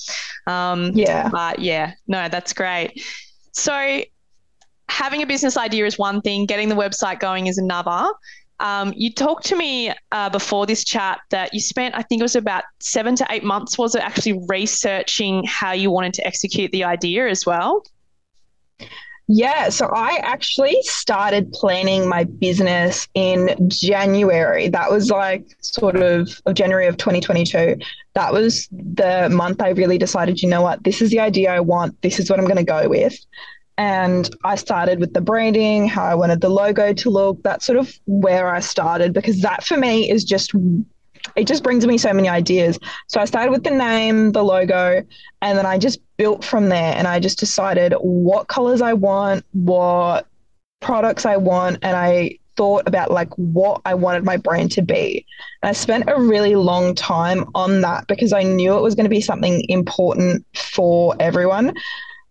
Um, 0.47 0.93
yeah. 0.95 1.29
but 1.29 1.59
yeah 1.59 1.93
no 2.07 2.29
that's 2.29 2.53
great. 2.53 3.03
So 3.53 4.03
having 4.89 5.23
a 5.23 5.27
business 5.27 5.57
idea 5.57 5.87
is 5.87 5.99
one 5.99 6.21
thing 6.21 6.47
getting 6.47 6.69
the 6.69 6.75
website 6.75 7.21
going 7.21 7.47
is 7.47 7.59
another. 7.59 8.09
Um, 8.59 8.95
you 8.97 9.13
talked 9.13 9.45
to 9.47 9.57
me 9.57 9.93
uh, 10.13 10.31
before 10.31 10.65
this 10.65 10.83
chat 10.83 11.21
that 11.31 11.53
you 11.53 11.61
spent, 11.61 11.95
I 11.95 12.01
think 12.03 12.21
it 12.21 12.23
was 12.23 12.37
about 12.37 12.65
seven 12.81 13.15
to 13.17 13.27
eight 13.29 13.45
months, 13.45 13.77
was 13.77 13.95
it 13.95 14.03
actually 14.03 14.41
researching 14.49 15.45
how 15.45 15.73
you 15.73 15.91
wanted 15.91 16.15
to 16.15 16.27
execute 16.27 16.73
the 16.73 16.85
idea 16.85 17.29
as 17.29 17.45
well? 17.45 17.85
Yeah, 19.29 19.71
so 19.71 19.91
I 19.93 20.21
actually 20.23 20.77
started 20.83 21.51
planning 21.51 22.09
my 22.09 22.25
business 22.25 23.09
in 23.15 23.69
January. 23.69 24.69
That 24.69 24.91
was 24.91 25.11
like 25.11 25.45
sort 25.61 25.97
of, 25.97 26.41
of 26.47 26.55
January 26.55 26.87
of 26.87 26.97
2022. 26.97 27.77
That 28.15 28.33
was 28.33 28.69
the 28.71 29.29
month 29.29 29.61
I 29.61 29.71
really 29.71 29.99
decided, 29.99 30.43
you 30.43 30.49
know 30.49 30.63
what, 30.63 30.85
this 30.85 31.03
is 31.03 31.11
the 31.11 31.19
idea 31.19 31.53
I 31.53 31.59
want. 31.59 32.01
This 32.03 32.21
is 32.21 32.31
what 32.31 32.39
I'm 32.39 32.45
going 32.45 32.57
to 32.57 32.65
go 32.65 32.89
with. 32.89 33.19
And 33.79 34.31
I 34.45 34.55
started 34.55 35.01
with 35.01 35.13
the 35.13 35.21
branding, 35.21 35.89
how 35.89 36.05
I 36.05 36.15
wanted 36.15 36.41
the 36.41 36.49
logo 36.49 36.93
to 36.93 37.11
look. 37.11 37.43
That's 37.43 37.67
sort 37.67 37.79
of 37.79 37.93
where 38.07 38.55
I 38.55 38.61
started 38.61 39.13
because 39.13 39.41
that 39.41 39.65
for 39.65 39.77
me 39.77 40.09
is 40.09 40.23
just 40.23 40.53
it 41.35 41.47
just 41.47 41.63
brings 41.63 41.87
me 41.87 41.99
so 41.99 42.13
many 42.13 42.29
ideas. 42.29 42.79
So 43.09 43.21
I 43.21 43.25
started 43.25 43.51
with 43.51 43.65
the 43.65 43.71
name, 43.71 44.33
the 44.33 44.45
logo, 44.45 45.03
and 45.43 45.59
then 45.59 45.67
I 45.67 45.79
just 45.79 46.01
built 46.17 46.45
from 46.45 46.69
there. 46.69 46.95
And 46.95 47.07
I 47.07 47.21
just 47.21 47.39
decided 47.39 47.95
what 48.01 48.49
colors 48.49 48.81
I 48.83 48.93
want, 48.93 49.45
what 49.53 50.27
products 50.81 51.27
I 51.27 51.37
want, 51.37 51.79
and 51.83 51.97
I 51.97 52.39
thought 52.57 52.87
about 52.87 53.11
like 53.11 53.33
what 53.35 53.83
I 53.85 53.95
wanted 53.95 54.25
my 54.25 54.37
brand 54.37 54.73
to 54.73 54.83
be. 54.83 55.27
And 55.63 55.71
I 55.71 55.73
spent 55.73 56.05
a 56.09 56.21
really 56.21 56.57
long 56.57 56.95
time 56.95 57.45
on 57.55 57.83
that 57.83 58.07
because 58.07 58.33
I 58.33 58.43
knew 58.43 58.77
it 58.77 58.83
was 58.83 58.95
going 58.95 59.05
to 59.05 59.11
be 59.11 59.21
something 59.21 59.65
important 59.69 60.45
for 60.55 61.15
everyone, 61.21 61.75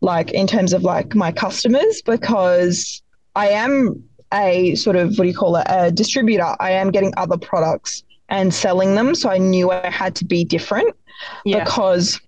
like 0.01 0.31
in 0.31 0.47
terms 0.47 0.73
of 0.73 0.83
like 0.83 1.15
my 1.15 1.31
customers, 1.31 2.01
because 2.01 3.01
I 3.35 3.49
am 3.49 4.03
a 4.33 4.75
sort 4.75 4.95
of 4.95 5.09
what 5.17 5.25
do 5.25 5.29
you 5.29 5.35
call 5.35 5.55
it, 5.57 5.67
a 5.69 5.91
distributor. 5.91 6.55
I 6.59 6.71
am 6.71 6.91
getting 6.91 7.13
other 7.17 7.37
products 7.37 8.03
and 8.29 8.53
selling 8.53 8.95
them. 8.95 9.15
So 9.15 9.29
I 9.29 9.37
knew 9.37 9.71
I 9.71 9.89
had 9.89 10.15
to 10.15 10.25
be 10.25 10.43
different 10.43 10.95
yeah. 11.45 11.63
because 11.63 12.19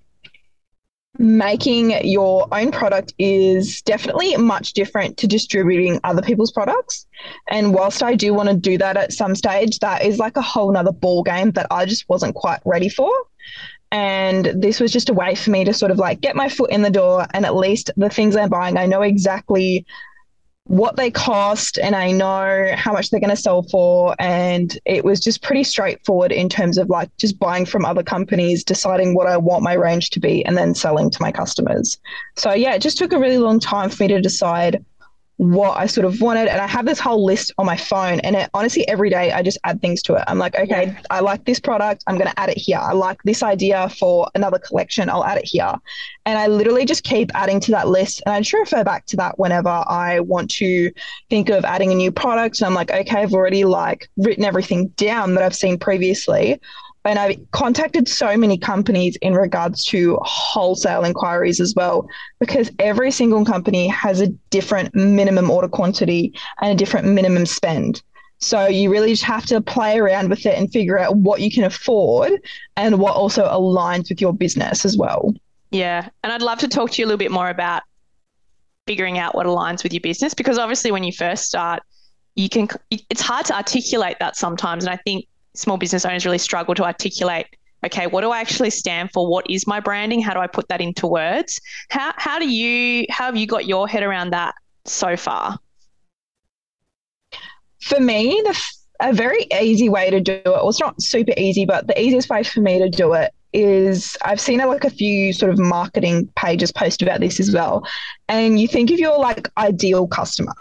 making 1.19 1.91
your 2.05 2.47
own 2.51 2.71
product 2.71 3.13
is 3.17 3.81
definitely 3.81 4.35
much 4.37 4.73
different 4.73 5.17
to 5.17 5.27
distributing 5.27 5.99
other 6.03 6.21
people's 6.21 6.51
products. 6.51 7.07
And 7.49 7.73
whilst 7.73 8.03
I 8.03 8.15
do 8.15 8.33
want 8.33 8.49
to 8.49 8.55
do 8.55 8.77
that 8.77 8.97
at 8.97 9.13
some 9.13 9.35
stage, 9.35 9.79
that 9.79 10.03
is 10.03 10.19
like 10.19 10.37
a 10.37 10.41
whole 10.41 10.71
nother 10.71 10.91
ball 10.91 11.23
game 11.23 11.51
that 11.51 11.67
I 11.71 11.85
just 11.85 12.07
wasn't 12.07 12.35
quite 12.35 12.59
ready 12.65 12.89
for. 12.89 13.11
And 13.91 14.51
this 14.61 14.79
was 14.79 14.91
just 14.91 15.09
a 15.09 15.13
way 15.13 15.33
for 15.33 15.49
me 15.49 15.63
to 15.63 15.73
sort 15.73 15.91
of 15.91 15.97
like 15.97 16.19
get 16.19 16.35
my 16.35 16.49
foot 16.49 16.71
in 16.71 16.81
the 16.81 16.89
door 16.89 17.25
and 17.33 17.45
at 17.45 17.55
least 17.55 17.89
the 17.95 18.09
things 18.09 18.35
I'm 18.35 18.49
buying, 18.49 18.77
I 18.77 18.85
know 18.85 19.01
exactly 19.01 19.85
what 20.67 20.97
they 20.97 21.09
cost 21.09 21.79
and 21.79 21.95
I 21.95 22.11
know 22.11 22.73
how 22.75 22.91
much 22.91 23.09
they're 23.09 23.19
going 23.19 23.29
to 23.29 23.41
sell 23.41 23.63
for. 23.63 24.15
And 24.19 24.77
it 24.85 25.05
was 25.05 25.19
just 25.19 25.41
pretty 25.41 25.63
straightforward 25.63 26.31
in 26.31 26.49
terms 26.49 26.77
of 26.77 26.89
like 26.89 27.15
just 27.17 27.39
buying 27.39 27.65
from 27.65 27.85
other 27.85 28.03
companies, 28.03 28.63
deciding 28.63 29.15
what 29.15 29.27
I 29.27 29.37
want 29.37 29.63
my 29.63 29.73
range 29.73 30.09
to 30.11 30.19
be, 30.19 30.45
and 30.45 30.57
then 30.57 30.75
selling 30.75 31.09
to 31.09 31.21
my 31.21 31.31
customers. 31.31 31.97
So, 32.35 32.53
yeah, 32.53 32.73
it 32.73 32.81
just 32.81 32.97
took 32.97 33.13
a 33.13 33.19
really 33.19 33.37
long 33.37 33.59
time 33.59 33.89
for 33.89 34.03
me 34.03 34.07
to 34.09 34.21
decide 34.21 34.83
what 35.37 35.77
I 35.77 35.85
sort 35.85 36.05
of 36.05 36.19
wanted. 36.19 36.47
And 36.47 36.59
I 36.59 36.67
have 36.67 36.85
this 36.85 36.99
whole 36.99 37.23
list 37.23 37.53
on 37.57 37.65
my 37.65 37.77
phone. 37.77 38.19
And 38.21 38.35
it, 38.35 38.49
honestly, 38.53 38.87
every 38.87 39.09
day 39.09 39.31
I 39.31 39.41
just 39.43 39.57
add 39.63 39.81
things 39.81 40.01
to 40.03 40.15
it. 40.15 40.23
I'm 40.27 40.39
like, 40.39 40.55
okay, 40.55 40.87
yeah. 40.87 41.01
I 41.09 41.19
like 41.19 41.45
this 41.45 41.59
product. 41.59 42.03
I'm 42.07 42.17
going 42.17 42.29
to 42.29 42.39
add 42.39 42.49
it 42.49 42.57
here. 42.57 42.79
I 42.79 42.93
like 42.93 43.21
this 43.23 43.43
idea 43.43 43.89
for 43.89 44.27
another 44.35 44.57
collection. 44.57 45.09
I'll 45.09 45.23
add 45.23 45.37
it 45.37 45.45
here. 45.45 45.73
And 46.25 46.37
I 46.37 46.47
literally 46.47 46.85
just 46.85 47.03
keep 47.03 47.31
adding 47.35 47.59
to 47.61 47.71
that 47.71 47.87
list. 47.87 48.23
And 48.25 48.33
I 48.33 48.39
just 48.41 48.53
refer 48.53 48.83
back 48.83 49.05
to 49.07 49.17
that 49.17 49.37
whenever 49.39 49.69
I 49.69 50.19
want 50.21 50.49
to 50.51 50.91
think 51.29 51.49
of 51.49 51.63
adding 51.65 51.91
a 51.91 51.95
new 51.95 52.11
product. 52.11 52.59
And 52.59 52.67
I'm 52.67 52.73
like, 52.73 52.91
okay, 52.91 53.21
I've 53.21 53.33
already 53.33 53.63
like 53.63 54.09
written 54.17 54.43
everything 54.43 54.87
down 54.89 55.35
that 55.35 55.43
I've 55.43 55.55
seen 55.55 55.77
previously 55.77 56.59
and 57.07 57.17
I've 57.17 57.39
contacted 57.51 58.09
so 58.09 58.35
many 58.35 58.57
companies 58.57 59.17
in 59.21 59.33
regards 59.33 59.85
to 59.85 60.19
wholesale 60.23 61.05
inquiries 61.05 61.61
as 61.61 61.73
well, 61.73 62.07
because 62.39 62.69
every 62.79 63.11
single 63.11 63.45
company 63.45 63.87
has 63.87 64.19
a 64.19 64.27
different 64.49 64.93
minimum 64.93 65.49
order 65.49 65.69
quantity 65.69 66.33
and 66.61 66.71
a 66.71 66.75
different 66.75 67.07
minimum 67.07 67.45
spend. 67.45 68.03
So 68.39 68.67
you 68.67 68.91
really 68.91 69.11
just 69.11 69.23
have 69.23 69.45
to 69.47 69.61
play 69.61 69.97
around 69.97 70.29
with 70.29 70.45
it 70.45 70.57
and 70.57 70.71
figure 70.71 70.99
out 70.99 71.15
what 71.15 71.39
you 71.39 71.49
can 71.49 71.63
afford 71.63 72.33
and 72.75 72.99
what 72.99 73.15
also 73.15 73.45
aligns 73.45 74.09
with 74.09 74.19
your 74.19 74.33
business 74.33 74.83
as 74.83 74.97
well. 74.97 75.33
Yeah. 75.71 76.09
And 76.23 76.33
I'd 76.33 76.41
love 76.41 76.59
to 76.59 76.67
talk 76.67 76.91
to 76.91 77.01
you 77.01 77.05
a 77.05 77.07
little 77.07 77.17
bit 77.17 77.31
more 77.31 77.49
about 77.49 77.83
figuring 78.85 79.17
out 79.17 79.33
what 79.33 79.45
aligns 79.45 79.81
with 79.81 79.93
your 79.93 80.01
business 80.01 80.33
because 80.33 80.57
obviously 80.57 80.91
when 80.91 81.03
you 81.03 81.13
first 81.13 81.45
start, 81.45 81.83
you 82.35 82.49
can 82.49 82.67
it's 82.91 83.21
hard 83.21 83.45
to 83.47 83.55
articulate 83.55 84.17
that 84.19 84.35
sometimes 84.35 84.83
and 84.83 84.93
I 84.93 84.97
think 84.97 85.25
small 85.57 85.77
business 85.77 86.05
owners 86.05 86.25
really 86.25 86.37
struggle 86.37 86.75
to 86.75 86.83
articulate 86.83 87.47
okay 87.85 88.07
what 88.07 88.21
do 88.21 88.31
i 88.31 88.39
actually 88.39 88.69
stand 88.69 89.11
for? 89.11 89.27
What 89.27 89.49
is 89.49 89.67
my 89.67 89.79
branding? 89.79 90.21
How 90.21 90.33
do 90.33 90.39
i 90.39 90.47
put 90.47 90.67
that 90.69 90.81
into 90.81 91.07
words? 91.07 91.59
How, 91.89 92.13
how 92.17 92.39
do 92.39 92.49
you 92.49 93.05
how 93.09 93.25
have 93.25 93.37
you 93.37 93.47
got 93.47 93.65
your 93.65 93.87
head 93.87 94.03
around 94.03 94.31
that 94.31 94.55
so 94.85 95.15
far? 95.17 95.57
For 97.81 97.99
me 97.99 98.41
the, 98.43 98.59
a 98.99 99.13
very 99.13 99.47
easy 99.61 99.89
way 99.89 100.09
to 100.09 100.19
do 100.19 100.33
it 100.33 100.45
well 100.45 100.69
it's 100.69 100.79
not 100.79 101.01
super 101.01 101.33
easy 101.37 101.65
but 101.65 101.87
the 101.87 101.99
easiest 102.01 102.29
way 102.29 102.43
for 102.43 102.61
me 102.61 102.79
to 102.79 102.89
do 102.89 103.13
it 103.13 103.31
is 103.53 104.17
I've 104.23 104.41
seen 104.41 104.59
like 104.59 104.83
a 104.83 104.89
few 104.89 105.33
sort 105.33 105.51
of 105.51 105.57
marketing 105.57 106.27
pages 106.35 106.71
post 106.71 107.01
about 107.01 107.21
this 107.21 107.39
as 107.39 107.51
well. 107.51 107.87
And 108.27 108.59
you 108.59 108.67
think 108.67 108.91
of 108.91 108.99
your 108.99 109.17
like 109.17 109.47
ideal 109.57 110.05
customer 110.07 110.53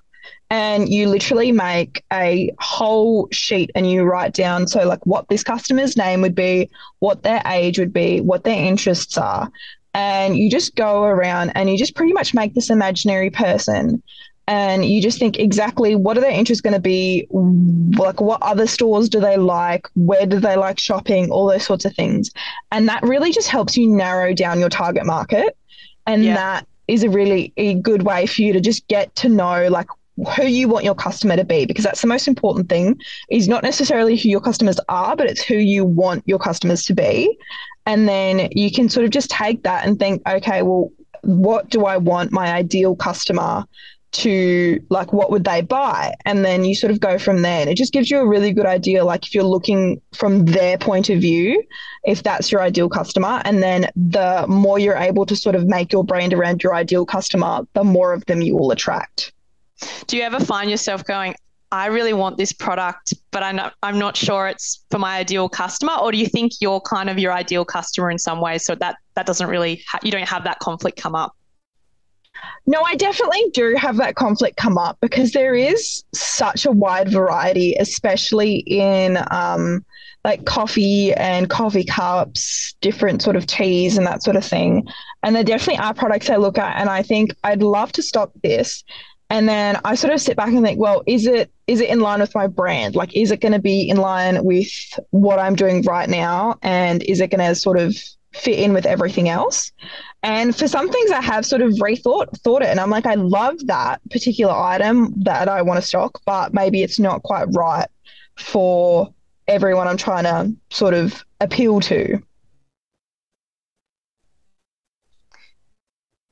and 0.51 0.89
you 0.89 1.09
literally 1.09 1.51
make 1.51 2.05
a 2.13 2.51
whole 2.61 3.29
sheet 3.33 3.71
and 3.75 3.91
you 3.91 4.05
write 4.05 4.33
down 4.33 4.67
so 4.69 4.87
like 4.87 5.05
what 5.05 5.29
this 5.29 5.43
customer's 5.43 5.97
name 5.97 6.21
would 6.21 6.35
be 6.35 6.71
what 7.01 7.23
their 7.23 7.43
age 7.47 7.79
would 7.79 7.93
be 7.93 8.21
what 8.21 8.45
their 8.45 8.65
interests 8.65 9.19
are. 9.19 9.51
And 9.93 10.37
you 10.37 10.51
just 10.51 10.77
go 10.77 11.05
around 11.05 11.53
and 11.55 11.71
you 11.71 11.79
just 11.79 11.97
pretty 11.97 12.13
much 12.13 12.35
make 12.35 12.55
this 12.55 12.71
imaginary 12.71 13.31
person. 13.31 14.03
And 14.47 14.85
you 14.85 15.03
just 15.03 15.19
think 15.19 15.41
exactly 15.41 15.97
what 15.97 16.17
are 16.17 16.21
their 16.21 16.31
interests 16.31 16.61
going 16.61 16.75
to 16.75 16.81
be 16.81 17.27
like 17.99 18.21
what 18.21 18.41
other 18.43 18.69
stores 18.69 19.09
do 19.09 19.19
they 19.19 19.37
like 19.37 19.89
where 19.95 20.27
do 20.27 20.39
they 20.39 20.55
like 20.55 20.79
shopping 20.79 21.31
all 21.33 21.47
those 21.49 21.65
sorts 21.65 21.85
of 21.85 21.95
things. 21.97 22.31
And 22.71 22.89
that 22.89 23.03
really 23.03 23.33
just 23.33 23.49
helps 23.49 23.77
you 23.77 23.89
narrow 23.89 24.33
down 24.33 24.61
your 24.61 24.69
target 24.69 25.07
market. 25.07 25.57
And 26.07 26.23
yeah. 26.25 26.35
that 26.35 26.67
is 26.87 27.03
a 27.03 27.11
really 27.11 27.53
a 27.57 27.75
good 27.75 28.05
way 28.05 28.27
for 28.27 28.43
you 28.43 28.53
to 28.53 28.61
just 28.61 28.87
get 28.87 29.13
to 29.17 29.29
know 29.29 29.67
like 29.69 29.89
who 30.37 30.45
you 30.45 30.69
want 30.69 30.85
your 30.85 30.95
customer 30.95 31.37
to 31.37 31.45
be 31.45 31.67
because 31.67 31.85
that's 31.85 32.01
the 32.01 32.07
most 32.07 32.27
important 32.27 32.69
thing 32.69 32.99
is 33.31 33.49
not 33.49 33.63
necessarily 33.63 34.17
who 34.17 34.29
your 34.29 34.41
customers 34.41 34.81
are 34.89 35.15
but 35.15 35.27
it's 35.27 35.43
who 35.43 35.57
you 35.57 35.85
want 35.85 36.23
your 36.27 36.39
customers 36.39 36.83
to 36.85 36.95
be. 36.95 37.39
And 37.85 38.09
then 38.09 38.49
you 38.53 38.73
can 38.73 38.89
sort 38.89 39.05
of 39.05 39.11
just 39.11 39.31
take 39.31 39.63
that 39.63 39.87
and 39.87 39.99
think 39.99 40.23
okay 40.27 40.63
well 40.63 40.91
what 41.23 41.69
do 41.71 41.87
i 41.87 41.97
want 41.97 42.31
my 42.31 42.53
ideal 42.53 42.95
customer 42.95 43.65
to 44.13 44.81
like 44.89 45.13
what 45.13 45.31
would 45.31 45.45
they 45.45 45.61
buy? 45.61 46.15
And 46.25 46.45
then 46.45 46.65
you 46.65 46.75
sort 46.75 46.91
of 46.91 47.01
go 47.01 47.19
from 47.19 47.43
there. 47.43 47.61
And 47.61 47.69
it 47.69 47.77
just 47.77 47.93
gives 47.93 48.11
you 48.11 48.19
a 48.19 48.27
really 48.27 48.53
good 48.53 48.65
idea 48.65 49.05
like 49.05 49.27
if 49.27 49.35
you're 49.35 49.45
looking 49.45 50.01
from 50.15 50.47
their 50.47 50.79
point 50.79 51.11
of 51.11 51.21
view 51.21 51.63
if 52.05 52.23
that's 52.23 52.51
your 52.51 52.63
ideal 52.63 52.89
customer. 52.89 53.43
And 53.45 53.63
then 53.63 53.91
the 53.95 54.47
more 54.49 54.79
you're 54.79 54.97
able 54.97 55.27
to 55.27 55.37
sort 55.37 55.55
of 55.55 55.67
make 55.67 55.93
your 55.93 56.05
brand 56.05 56.33
around 56.33 56.63
your 56.63 56.75
ideal 56.75 57.05
customer 57.05 57.67
the 57.75 57.85
more 57.85 58.13
of 58.13 58.25
them 58.27 58.41
you 58.41 58.57
will 58.57 58.71
attract 58.71 59.33
do 60.07 60.17
you 60.17 60.23
ever 60.23 60.41
find 60.41 60.71
yourself 60.71 61.05
going, 61.05 61.35
I 61.73 61.87
really 61.87 62.13
want 62.13 62.39
this 62.39 62.53
product, 62.53 63.15
but 63.33 63.43
I'm 63.43 63.57
not, 63.57 63.75
I'm 63.83 63.99
not 63.99 64.17
sure 64.17 64.47
it's 64.47 64.85
for 64.91 64.99
my 64.99 65.17
ideal 65.19 65.49
customer? 65.49 65.95
Or 66.01 66.13
do 66.13 66.19
you 66.19 66.27
think 66.27 66.53
you're 66.61 66.81
kind 66.81 67.11
of 67.11 67.19
your 67.19 67.33
ideal 67.33 67.65
customer 67.65 68.11
in 68.11 68.19
some 68.19 68.41
ways? 68.41 68.65
So 68.65 68.75
that, 68.77 68.97
that 69.15 69.27
doesn't 69.27 69.49
really, 69.49 69.83
ha- 69.89 69.99
you 70.03 70.11
don't 70.11 70.29
have 70.29 70.45
that 70.45 70.59
conflict 70.61 71.01
come 71.01 71.15
up? 71.15 71.35
No, 72.67 72.83
I 72.83 72.95
definitely 72.95 73.51
do 73.53 73.75
have 73.77 73.97
that 73.97 74.15
conflict 74.15 74.57
come 74.57 74.79
up 74.79 74.99
because 75.01 75.33
there 75.33 75.55
is 75.55 76.05
such 76.13 76.67
a 76.67 76.71
wide 76.71 77.11
variety, 77.11 77.75
especially 77.79 78.57
in 78.67 79.19
um, 79.31 79.85
like 80.25 80.45
coffee 80.45 81.13
and 81.15 81.49
coffee 81.49 81.85
cups, 81.85 82.75
different 82.81 83.23
sort 83.23 83.37
of 83.37 83.47
teas 83.47 83.97
and 83.97 84.07
that 84.07 84.23
sort 84.23 84.37
of 84.37 84.45
thing. 84.45 84.87
And 85.23 85.35
there 85.35 85.45
definitely 85.45 85.83
are 85.83 85.95
products 85.95 86.29
I 86.29 86.37
look 86.37 86.59
at 86.59 86.79
and 86.79 86.91
I 86.91 87.03
think 87.03 87.35
I'd 87.45 87.63
love 87.63 87.93
to 87.93 88.03
stop 88.03 88.33
this 88.43 88.85
and 89.29 89.49
then 89.49 89.81
I 89.85 89.95
sort 89.97 90.13
of 90.13 90.21
sit 90.21 90.37
back 90.37 90.49
and 90.49 90.65
think, 90.65 90.79
well, 90.79 91.03
is 91.07 91.27
it 91.27 91.51
is 91.67 91.81
it 91.81 91.89
in 91.89 92.01
line 92.01 92.21
with 92.21 92.35
my 92.35 92.47
brand? 92.47 92.95
Like, 92.95 93.17
is 93.17 93.31
it 93.33 93.41
going 93.41 93.53
to 93.53 93.59
be 93.59 93.89
in 93.89 93.97
line 93.97 94.45
with 94.45 94.71
what 95.11 95.39
I'm 95.39 95.57
doing 95.57 95.83
right 95.83 96.09
now, 96.09 96.59
and 96.63 97.03
is 97.03 97.21
it 97.21 97.31
going 97.31 97.47
to 97.47 97.55
sort 97.55 97.79
of 97.79 97.97
fit 98.33 98.59
in 98.59 98.73
with 98.73 98.87
everything 98.87 99.29
else? 99.29 99.73
And 100.23 100.55
for 100.55 100.69
some 100.69 100.91
things, 100.91 101.11
I 101.11 101.21
have 101.21 101.45
sort 101.45 101.63
of 101.63 101.73
rethought 101.73 102.39
thought 102.39 102.63
it, 102.63 102.69
and 102.69 102.79
I'm 102.79 102.91
like, 102.91 103.07
I 103.07 103.15
love 103.15 103.55
that 103.67 104.01
particular 104.11 104.55
item 104.55 105.13
that 105.23 105.49
I 105.49 105.63
want 105.63 105.81
to 105.81 105.87
stock, 105.87 106.21
but 106.25 106.55
maybe 106.55 106.83
it's 106.83 107.01
not 107.01 107.23
quite 107.23 107.49
right 107.53 107.89
for 108.37 109.13
everyone 109.49 109.89
I'm 109.89 109.97
trying 109.97 110.25
to 110.25 110.55
sort 110.71 110.95
of 110.95 111.25
appeal 111.41 111.81
to. 111.81 112.23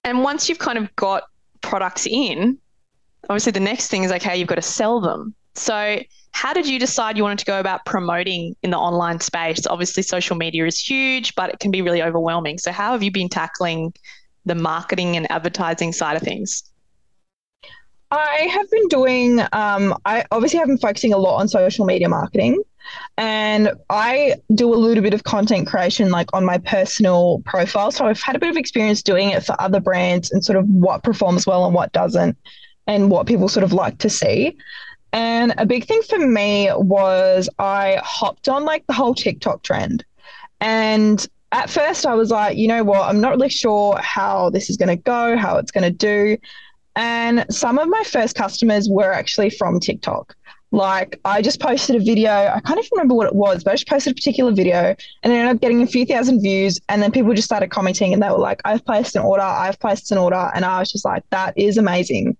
And 0.04 0.22
once 0.22 0.48
you've 0.48 0.58
kind 0.58 0.78
of 0.78 0.94
got 0.96 1.24
products 1.62 2.06
in, 2.06 2.58
obviously 3.28 3.52
the 3.52 3.60
next 3.60 3.88
thing 3.88 4.04
is 4.04 4.12
okay, 4.12 4.36
you've 4.36 4.48
got 4.48 4.56
to 4.56 4.62
sell 4.62 5.00
them. 5.00 5.34
So, 5.54 6.00
how 6.32 6.52
did 6.52 6.68
you 6.68 6.80
decide 6.80 7.16
you 7.16 7.22
wanted 7.22 7.38
to 7.38 7.44
go 7.44 7.60
about 7.60 7.84
promoting 7.86 8.56
in 8.62 8.70
the 8.70 8.78
online 8.78 9.20
space? 9.20 9.66
Obviously, 9.66 10.02
social 10.02 10.36
media 10.36 10.66
is 10.66 10.78
huge, 10.78 11.34
but 11.36 11.50
it 11.50 11.60
can 11.60 11.70
be 11.70 11.80
really 11.80 12.02
overwhelming. 12.02 12.58
So, 12.58 12.72
how 12.72 12.92
have 12.92 13.02
you 13.02 13.10
been 13.10 13.28
tackling 13.28 13.94
the 14.44 14.54
marketing 14.54 15.16
and 15.16 15.30
advertising 15.30 15.92
side 15.92 16.16
of 16.16 16.22
things? 16.22 16.64
I 18.10 18.48
have 18.52 18.70
been 18.70 18.88
doing, 18.88 19.40
um, 19.52 19.96
I 20.04 20.24
obviously 20.30 20.58
have 20.58 20.68
been 20.68 20.78
focusing 20.78 21.12
a 21.12 21.18
lot 21.18 21.40
on 21.40 21.48
social 21.48 21.84
media 21.84 22.08
marketing. 22.08 22.62
And 23.16 23.72
I 23.88 24.36
do 24.54 24.72
a 24.72 24.76
little 24.76 25.02
bit 25.02 25.14
of 25.14 25.24
content 25.24 25.66
creation 25.66 26.10
like 26.10 26.28
on 26.34 26.44
my 26.44 26.58
personal 26.58 27.42
profile. 27.46 27.90
So 27.90 28.04
I've 28.04 28.20
had 28.20 28.36
a 28.36 28.38
bit 28.38 28.50
of 28.50 28.56
experience 28.56 29.02
doing 29.02 29.30
it 29.30 29.42
for 29.42 29.58
other 29.60 29.80
brands 29.80 30.30
and 30.30 30.44
sort 30.44 30.58
of 30.58 30.68
what 30.68 31.02
performs 31.02 31.46
well 31.46 31.64
and 31.64 31.74
what 31.74 31.92
doesn't 31.92 32.36
and 32.86 33.10
what 33.10 33.26
people 33.26 33.48
sort 33.48 33.64
of 33.64 33.72
like 33.72 33.98
to 33.98 34.10
see. 34.10 34.56
And 35.12 35.54
a 35.58 35.66
big 35.66 35.86
thing 35.86 36.02
for 36.02 36.18
me 36.18 36.70
was 36.74 37.48
I 37.58 38.00
hopped 38.02 38.48
on 38.48 38.64
like 38.64 38.86
the 38.86 38.92
whole 38.92 39.14
TikTok 39.14 39.62
trend. 39.62 40.04
And 40.60 41.26
at 41.52 41.70
first 41.70 42.04
I 42.04 42.14
was 42.14 42.30
like, 42.30 42.56
you 42.56 42.66
know 42.66 42.82
what, 42.82 43.08
I'm 43.08 43.20
not 43.20 43.30
really 43.30 43.48
sure 43.48 43.96
how 43.98 44.50
this 44.50 44.68
is 44.68 44.76
going 44.76 44.88
to 44.88 44.96
go, 44.96 45.36
how 45.36 45.56
it's 45.56 45.70
going 45.70 45.84
to 45.84 45.90
do. 45.90 46.36
And 46.96 47.46
some 47.48 47.78
of 47.78 47.88
my 47.88 48.02
first 48.04 48.34
customers 48.34 48.88
were 48.88 49.12
actually 49.12 49.50
from 49.50 49.78
TikTok. 49.78 50.34
Like 50.72 51.20
I 51.24 51.42
just 51.42 51.60
posted 51.60 51.94
a 51.94 52.00
video, 52.00 52.32
I 52.32 52.60
can't 52.64 52.80
even 52.80 52.88
remember 52.92 53.14
what 53.14 53.28
it 53.28 53.36
was, 53.36 53.62
but 53.62 53.70
I 53.70 53.74
just 53.74 53.86
posted 53.86 54.12
a 54.12 54.14
particular 54.14 54.50
video 54.50 54.96
and 55.22 55.32
it 55.32 55.36
ended 55.36 55.54
up 55.54 55.60
getting 55.60 55.82
a 55.82 55.86
few 55.86 56.04
thousand 56.04 56.40
views. 56.42 56.80
And 56.88 57.00
then 57.00 57.12
people 57.12 57.32
just 57.34 57.46
started 57.46 57.70
commenting 57.70 58.12
and 58.12 58.20
they 58.20 58.28
were 58.28 58.38
like, 58.38 58.60
I've 58.64 58.84
placed 58.84 59.14
an 59.14 59.22
order, 59.22 59.44
I've 59.44 59.78
placed 59.78 60.10
an 60.10 60.18
order. 60.18 60.50
And 60.56 60.64
I 60.64 60.80
was 60.80 60.90
just 60.90 61.04
like, 61.04 61.22
that 61.30 61.56
is 61.56 61.78
amazing 61.78 62.36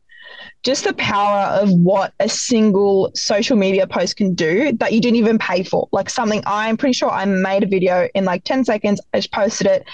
just 0.64 0.85
the 0.85 0.94
power 0.94 1.61
of 1.61 1.70
what 1.70 2.14
a 2.20 2.29
single 2.29 3.12
social 3.14 3.57
media 3.57 3.87
post 3.87 4.16
can 4.16 4.35
do 4.35 4.72
that 4.72 4.92
you 4.92 5.00
didn't 5.00 5.16
even 5.16 5.38
pay 5.38 5.62
for. 5.62 5.88
Like 5.92 6.09
something 6.09 6.42
I'm 6.46 6.79
pretty 6.79 6.94
sure 6.94 7.11
I 7.11 7.24
made 7.27 7.62
a 7.62 7.66
video 7.66 8.09
in 8.14 8.24
like 8.24 8.44
10 8.44 8.64
seconds, 8.64 9.00
I 9.12 9.18
just 9.18 9.31
posted 9.31 9.66
it. 9.66 9.85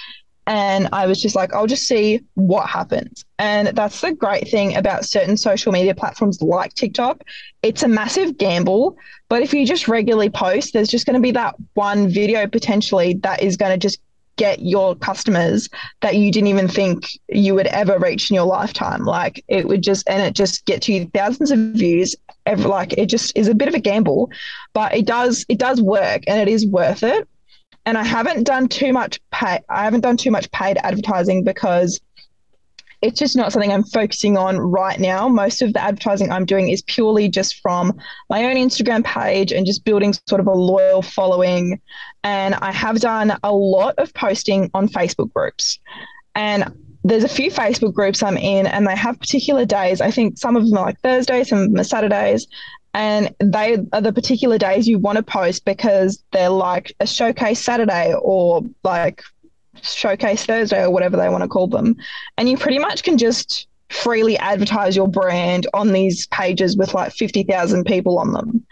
And 0.46 0.88
I 0.92 1.06
was 1.06 1.20
just 1.20 1.37
like, 1.37 1.52
I'll 1.52 1.66
just 1.66 1.87
see 1.87 2.24
what 2.35 2.68
happens. 2.68 3.24
And 3.38 3.68
that's 3.68 4.00
the 4.00 4.12
great 4.12 4.48
thing 4.48 4.76
about 4.76 5.04
certain 5.04 5.37
social 5.37 5.70
media 5.70 5.94
platforms 5.94 6.40
like 6.40 6.74
TikTok. 6.74 7.22
It's 7.62 7.83
a 7.83 7.88
massive 7.88 8.38
gamble. 8.38 8.96
But 9.28 9.42
if 9.42 9.52
you 9.52 9.66
just 9.66 9.87
regularly 9.87 10.30
post, 10.30 10.72
there's 10.72 10.88
just 10.88 11.06
going 11.06 11.14
to 11.14 11.20
be 11.20 11.30
that 11.33 11.54
one 11.74 12.09
video 12.09 12.48
potentially 12.48 13.14
that 13.22 13.42
is 13.42 13.56
going 13.56 13.72
to 13.72 13.78
just 13.78 14.00
get 14.40 14.62
your 14.62 14.96
customers 14.96 15.68
that 16.00 16.16
you 16.16 16.33
didn't 16.33 16.48
even 16.48 16.66
think 16.66 17.07
you 17.29 17.55
would 17.55 17.66
ever 17.66 17.98
reach 17.98 18.31
in 18.31 18.35
your 18.35 18.46
lifetime. 18.46 19.05
Like 19.05 19.44
it 19.48 19.68
would 19.68 19.83
just, 19.83 20.09
and 20.09 20.22
it 20.22 20.35
just 20.35 20.64
gets 20.64 20.88
you 20.88 21.11
thousands 21.12 21.50
of 21.50 21.59
views. 21.59 22.16
Ever, 22.46 22.66
like 22.66 22.94
it 22.94 23.07
just 23.07 23.37
is 23.37 23.48
a 23.48 23.55
bit 23.55 23.68
of 23.68 23.74
a 23.74 23.79
gamble, 23.79 24.31
but 24.72 24.94
it 24.94 25.05
does, 25.05 25.44
it 25.50 25.59
does 25.59 25.83
work 25.83 26.22
and 26.26 26.40
it 26.40 26.50
is 26.50 26.66
worth 26.66 27.03
it. 27.03 27.29
And 27.85 27.98
I 27.98 28.03
haven't 28.03 28.44
done 28.44 28.66
too 28.68 28.94
much 28.94 29.20
pay, 29.31 29.61
I 29.68 29.85
haven't 29.85 30.00
done 30.00 30.16
too 30.16 30.31
much 30.31 30.50
paid 30.53 30.79
advertising 30.79 31.44
because 31.44 32.00
it's 33.02 33.18
just 33.18 33.36
not 33.36 33.52
something 33.52 33.72
I'm 33.72 33.84
focusing 33.84 34.36
on 34.36 34.58
right 34.58 35.00
now. 35.00 35.28
Most 35.28 35.62
of 35.62 35.72
the 35.72 35.82
advertising 35.82 36.30
I'm 36.30 36.44
doing 36.44 36.68
is 36.68 36.82
purely 36.82 37.28
just 37.28 37.60
from 37.60 37.98
my 38.28 38.44
own 38.44 38.56
Instagram 38.56 39.04
page 39.04 39.52
and 39.52 39.64
just 39.64 39.84
building 39.84 40.14
sort 40.28 40.40
of 40.40 40.46
a 40.46 40.52
loyal 40.52 41.00
following. 41.00 41.80
And 42.24 42.54
I 42.56 42.72
have 42.72 43.00
done 43.00 43.38
a 43.42 43.52
lot 43.52 43.94
of 43.98 44.12
posting 44.12 44.70
on 44.74 44.88
Facebook 44.88 45.32
groups. 45.32 45.78
And 46.34 46.74
there's 47.02 47.24
a 47.24 47.28
few 47.28 47.50
Facebook 47.50 47.94
groups 47.94 48.22
I'm 48.22 48.36
in, 48.36 48.66
and 48.66 48.86
they 48.86 48.94
have 48.94 49.18
particular 49.18 49.64
days. 49.64 50.02
I 50.02 50.10
think 50.10 50.36
some 50.36 50.54
of 50.54 50.66
them 50.66 50.76
are 50.76 50.84
like 50.84 51.00
Thursdays, 51.00 51.48
some 51.48 51.60
of 51.60 51.70
them 51.70 51.80
are 51.80 51.84
Saturdays. 51.84 52.46
And 52.92 53.34
they 53.38 53.78
are 53.92 54.00
the 54.00 54.12
particular 54.12 54.58
days 54.58 54.86
you 54.86 54.98
want 54.98 55.16
to 55.16 55.22
post 55.22 55.64
because 55.64 56.22
they're 56.32 56.50
like 56.50 56.92
a 57.00 57.06
showcase 57.06 57.64
Saturday 57.64 58.12
or 58.20 58.62
like 58.82 59.22
Showcase 59.82 60.44
Thursday 60.44 60.82
or 60.82 60.90
whatever 60.90 61.16
they 61.16 61.28
want 61.28 61.42
to 61.42 61.48
call 61.48 61.66
them. 61.66 61.96
And 62.36 62.48
you 62.48 62.56
pretty 62.56 62.78
much 62.78 63.02
can 63.02 63.18
just 63.18 63.66
freely 63.88 64.38
advertise 64.38 64.96
your 64.96 65.08
brand 65.08 65.66
on 65.74 65.92
these 65.92 66.26
pages 66.28 66.76
with 66.76 66.94
like 66.94 67.12
50,000 67.12 67.84
people 67.84 68.18
on 68.18 68.32
them. 68.32 68.64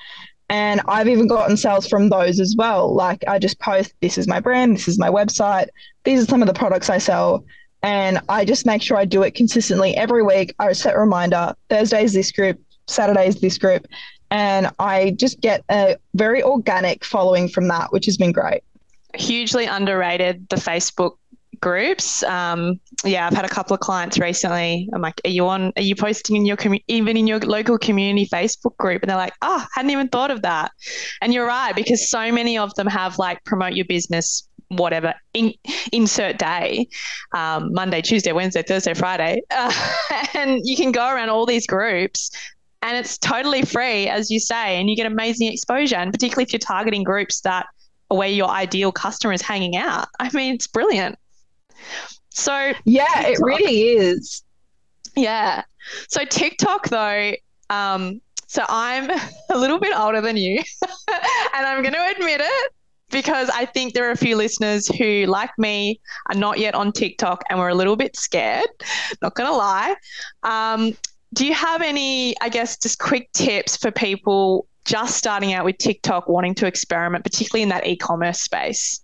And 0.49 0.81
I've 0.89 1.09
even 1.09 1.27
gotten 1.27 1.57
sales 1.57 1.87
from 1.87 2.09
those 2.09 2.41
as 2.41 2.55
well. 2.57 2.95
Like 2.95 3.23
I 3.29 3.39
just 3.39 3.59
post, 3.59 3.93
this 4.01 4.17
is 4.17 4.27
my 4.27 4.41
brand, 4.41 4.77
this 4.77 4.89
is 4.89 4.99
my 4.99 5.11
website, 5.11 5.69
these 6.05 6.23
are 6.23 6.27
some 6.27 6.41
of 6.41 6.49
the 6.49 6.55
products 6.55 6.89
I 6.89 6.99
sell. 6.99 7.45
And 7.83 8.21
I 8.29 8.45
just 8.45 8.67
make 8.67 8.83
sure 8.83 8.97
I 8.97 9.05
do 9.05 9.23
it 9.23 9.35
consistently 9.35 9.95
every 9.97 10.23
week. 10.23 10.55
I 10.59 10.73
set 10.73 10.95
a 10.95 10.99
reminder 10.99 11.55
Thursday's 11.69 12.13
this 12.13 12.33
group, 12.33 12.61
Saturday's 12.87 13.41
this 13.41 13.59
group. 13.59 13.87
And 14.31 14.71
I 14.79 15.15
just 15.17 15.41
get 15.41 15.65
a 15.71 15.97
very 16.15 16.43
organic 16.43 17.05
following 17.05 17.49
from 17.49 17.69
that, 17.69 17.93
which 17.93 18.07
has 18.07 18.17
been 18.17 18.33
great 18.33 18.63
hugely 19.15 19.67
underrated 19.67 20.49
the 20.49 20.57
Facebook 20.57 21.13
groups. 21.61 22.23
Um, 22.23 22.81
yeah, 23.05 23.27
I've 23.27 23.35
had 23.35 23.45
a 23.45 23.49
couple 23.49 23.75
of 23.75 23.81
clients 23.81 24.19
recently. 24.19 24.89
I'm 24.93 25.01
like, 25.01 25.21
are 25.25 25.31
you 25.31 25.47
on? 25.47 25.73
Are 25.77 25.83
you 25.83 25.95
posting 25.95 26.37
in 26.37 26.47
your 26.47 26.57
commu- 26.57 26.85
even 26.89 27.17
in 27.17 27.27
your 27.27 27.39
local 27.41 27.79
community 27.79 28.27
Facebook 28.27 28.77
group? 28.77 29.03
And 29.03 29.11
they're 29.11 29.17
like, 29.17 29.35
oh, 29.43 29.65
hadn't 29.75 29.91
even 29.91 30.09
thought 30.09 30.31
of 30.31 30.43
that. 30.43 30.73
And 31.21 31.33
you're 31.33 31.47
right 31.47 31.75
because 31.75 32.09
so 32.09 32.31
many 32.33 32.59
of 32.59 32.75
them 32.75 32.87
have 32.87 33.19
like 33.19 33.45
promote 33.45 33.75
your 33.75 33.87
business. 33.87 34.45
Whatever, 34.71 35.15
in, 35.33 35.55
insert 35.95 36.37
day, 36.37 36.89
um, 37.35 37.73
Monday, 37.73 38.03
Tuesday, 38.03 38.33
Wednesday, 38.33 38.63
Thursday, 38.63 38.93
Friday. 38.93 39.41
Uh, 39.51 39.73
and 40.35 40.61
you 40.63 40.77
can 40.77 40.93
go 40.93 41.09
around 41.09 41.31
all 41.31 41.47
these 41.47 41.67
groups 41.67 42.31
and 42.83 42.95
it's 42.95 43.17
totally 43.17 43.63
free, 43.63 44.09
as 44.09 44.31
you 44.31 44.39
say, 44.39 44.79
and 44.79 44.91
you 44.91 44.95
get 44.95 45.07
amazing 45.07 45.51
exposure. 45.51 45.97
And 45.97 46.13
particularly 46.13 46.45
if 46.45 46.53
you're 46.53 46.61
targeting 46.61 47.03
groups 47.03 47.41
that 47.41 47.67
where 48.09 48.29
your 48.29 48.49
ideal 48.49 48.93
customer 48.93 49.33
is 49.33 49.43
hanging 49.43 49.77
out. 49.77 50.09
I 50.19 50.31
mean, 50.35 50.55
it's 50.55 50.67
brilliant. 50.67 51.19
So, 52.31 52.73
yeah, 52.85 53.05
TikTok, 53.23 53.31
it 53.31 53.39
really 53.41 53.81
is. 53.93 54.43
Yeah. 55.17 55.63
So, 56.09 56.25
TikTok, 56.25 56.89
though, 56.89 57.33
um, 57.71 58.21
so 58.47 58.65
I'm 58.69 59.11
a 59.51 59.59
little 59.59 59.79
bit 59.79 59.97
older 59.97 60.21
than 60.21 60.37
you, 60.37 60.59
and 61.09 61.67
I'm 61.67 61.83
going 61.83 61.95
to 61.95 62.15
admit 62.17 62.41
it 62.43 62.73
because 63.11 63.51
I 63.51 63.65
think 63.65 63.95
there 63.95 64.07
are 64.09 64.13
a 64.13 64.17
few 64.17 64.37
listeners 64.37 64.87
who, 64.87 65.27
like 65.27 65.51
me, 65.59 66.01
are 66.31 66.37
not 66.37 66.59
yet 66.59 66.75
on 66.75 66.93
TikTok 66.93 67.43
and 67.49 67.59
we're 67.59 67.69
a 67.69 67.75
little 67.75 67.97
bit 67.97 68.17
scared. 68.17 68.69
Not 69.23 69.35
going 69.35 69.49
to 69.49 69.57
lie. 69.57 69.95
Um, 70.43 70.95
do 71.35 71.47
you 71.47 71.55
have 71.55 71.83
any, 71.83 72.39
I 72.41 72.49
guess, 72.49 72.79
just 72.79 72.99
quick 72.99 73.31
tips 73.33 73.77
for 73.77 73.91
people 73.91 74.67
just 74.89 75.19
starting 75.19 75.53
out 75.53 75.67
with 75.67 75.77
TikTok, 75.77 76.29
wanting 76.29 76.55
to 76.57 76.67
experiment, 76.67 77.23
particularly 77.23 77.63
in 77.63 77.69
that 77.69 77.87
e 77.87 77.95
commerce 77.95 78.41
space? 78.41 79.01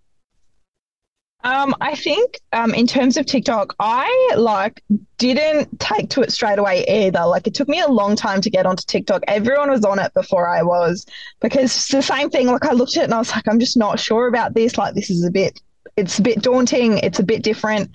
Um, 1.44 1.74
I 1.82 1.94
think 1.94 2.40
um, 2.54 2.72
in 2.72 2.86
terms 2.86 3.18
of 3.18 3.26
TikTok, 3.26 3.74
I 3.78 4.30
like 4.38 4.82
didn't 5.18 5.78
take 5.78 6.08
to 6.10 6.22
it 6.22 6.32
straight 6.32 6.58
away 6.58 6.86
either. 6.88 7.26
Like 7.26 7.46
it 7.46 7.52
took 7.52 7.68
me 7.68 7.80
a 7.80 7.88
long 7.88 8.16
time 8.16 8.40
to 8.40 8.48
get 8.48 8.64
onto 8.64 8.82
TikTok. 8.86 9.22
Everyone 9.28 9.70
was 9.70 9.84
on 9.84 9.98
it 9.98 10.14
before 10.14 10.48
I 10.48 10.62
was 10.62 11.04
because 11.40 11.64
it's 11.64 11.88
the 11.88 12.00
same 12.00 12.30
thing. 12.30 12.46
Like 12.46 12.64
I 12.64 12.72
looked 12.72 12.96
at 12.96 13.02
it 13.02 13.04
and 13.04 13.14
I 13.14 13.18
was 13.18 13.30
like, 13.30 13.46
I'm 13.46 13.60
just 13.60 13.76
not 13.76 14.00
sure 14.00 14.26
about 14.26 14.54
this. 14.54 14.78
Like 14.78 14.94
this 14.94 15.10
is 15.10 15.22
a 15.22 15.30
bit, 15.30 15.60
it's 15.98 16.18
a 16.18 16.22
bit 16.22 16.40
daunting. 16.40 16.96
It's 16.98 17.18
a 17.18 17.22
bit 17.22 17.42
different, 17.42 17.90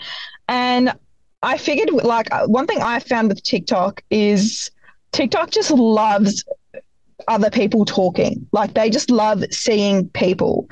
and 0.47 0.93
I 1.41 1.57
figured 1.57 1.89
like 1.89 2.31
uh, 2.31 2.45
one 2.45 2.67
thing 2.67 2.83
I 2.83 2.99
found 2.99 3.29
with 3.29 3.41
TikTok 3.41 4.03
is 4.11 4.69
TikTok 5.11 5.49
just 5.49 5.71
loves 5.71 6.43
other 7.27 7.49
people 7.49 7.85
talking. 7.85 8.47
Like 8.51 8.73
they 8.73 8.89
just 8.89 9.09
love 9.09 9.43
seeing 9.51 10.09
people. 10.09 10.69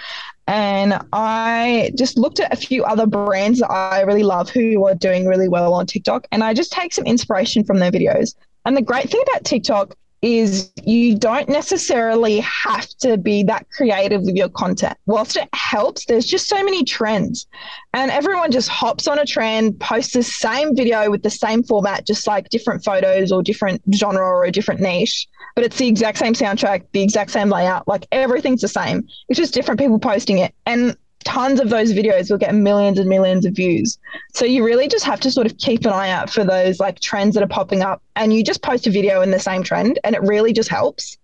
And 0.48 0.98
I 1.12 1.92
just 1.96 2.18
looked 2.18 2.40
at 2.40 2.54
a 2.54 2.56
few 2.56 2.86
other 2.86 3.06
brands 3.06 3.60
that 3.60 3.70
I 3.70 4.02
really 4.02 4.24
love 4.24 4.50
who 4.50 4.88
are 4.88 4.96
doing 4.96 5.26
really 5.26 5.50
well 5.50 5.74
on 5.74 5.86
TikTok. 5.86 6.26
And 6.32 6.44
I 6.44 6.54
just 6.54 6.72
take 6.72 6.94
some 6.94 7.06
inspiration 7.06 7.66
from 7.66 7.80
their 7.80 7.92
videos. 7.92 8.36
And 8.66 8.76
the 8.76 8.82
great 8.82 9.10
thing 9.10 9.22
about 9.30 9.44
TikTok 9.44 9.96
is 10.21 10.71
you 10.84 11.15
don't 11.15 11.47
necessarily 11.47 12.39
have 12.39 12.88
to 12.99 13.17
be 13.17 13.43
that 13.43 13.69
creative 13.69 14.21
with 14.23 14.36
your 14.36 14.49
content. 14.49 14.97
Whilst 15.06 15.38
it 15.38 15.47
helps, 15.53 16.06
there's 16.06 16.25
just 16.25 16.49
so 16.49 16.63
many 16.63 16.84
trends. 16.84 17.47
And 17.93 18.10
everyone 18.10 18.51
just 18.51 18.69
hops 18.69 19.08
on 19.08 19.19
a 19.19 19.25
trend, 19.25 19.80
posts 19.80 20.13
the 20.13 20.23
same 20.23 20.75
video 20.75 21.12
with 21.12 21.21
the 21.21 21.30
same 21.30 21.63
format, 21.63 22.08
just 22.08 22.25
like 22.25 22.49
different 22.49 22.84
photos 22.84 23.32
or 23.32 23.43
different 23.43 23.82
genre 23.93 24.23
or 24.23 24.45
a 24.45 24.51
different 24.51 24.82
niche. 24.82 25.27
But 25.56 25.65
it's 25.65 25.77
the 25.77 25.88
exact 25.88 26.17
same 26.17 26.34
soundtrack, 26.34 26.86
the 26.91 27.01
exact 27.01 27.32
same 27.32 27.49
layout, 27.49 27.88
like 27.88 28.08
everything's 28.12 28.62
the 28.62 28.67
same. 28.67 29.08
It's 29.30 29.39
just 29.39 29.53
different 29.53 29.80
people 29.80 29.99
posting 29.99 30.39
it. 30.39 30.53
And 30.65 30.95
tons 31.28 31.60
of 31.60 31.70
those 31.70 31.92
videos 31.92 32.32
will 32.32 32.38
get 32.38 32.56
millions 32.56 32.98
and 32.98 33.10
millions 33.10 33.46
of 33.46 33.54
views. 33.54 34.00
So 34.34 34.46
you 34.46 34.63
really 34.63 34.88
just 34.88 35.04
have 35.04 35.20
to 35.20 35.30
sort 35.30 35.46
of 35.46 35.58
keep 35.58 35.86
an 35.86 35.92
eye 35.92 36.10
out 36.10 36.30
for 36.30 36.46
those 36.46 36.80
like 36.80 37.02
trends 37.02 37.36
that 37.36 37.44
are 37.44 37.48
popping 37.48 37.82
up 37.82 38.02
and 38.16 38.34
you 38.34 38.44
just 38.46 38.62
post 38.62 38.88
a 38.88 38.92
video 38.92 39.22
in 39.22 39.32
the 39.32 39.40
same 39.40 39.62
trend 39.62 40.00
and 40.06 40.16
it 40.16 40.22
really 40.22 40.54
just 40.54 40.70
helps. 40.70 41.18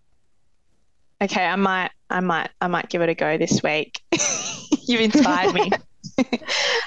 Okay, 1.21 1.45
I 1.45 1.55
might 1.55 1.91
I 2.09 2.19
might 2.19 2.49
I 2.59 2.67
might 2.67 2.89
give 2.89 3.01
it 3.01 3.07
a 3.07 3.15
go 3.15 3.37
this 3.37 3.63
week. 3.63 4.01
You've 4.87 4.99
inspired 4.99 5.53
me. 5.53 5.71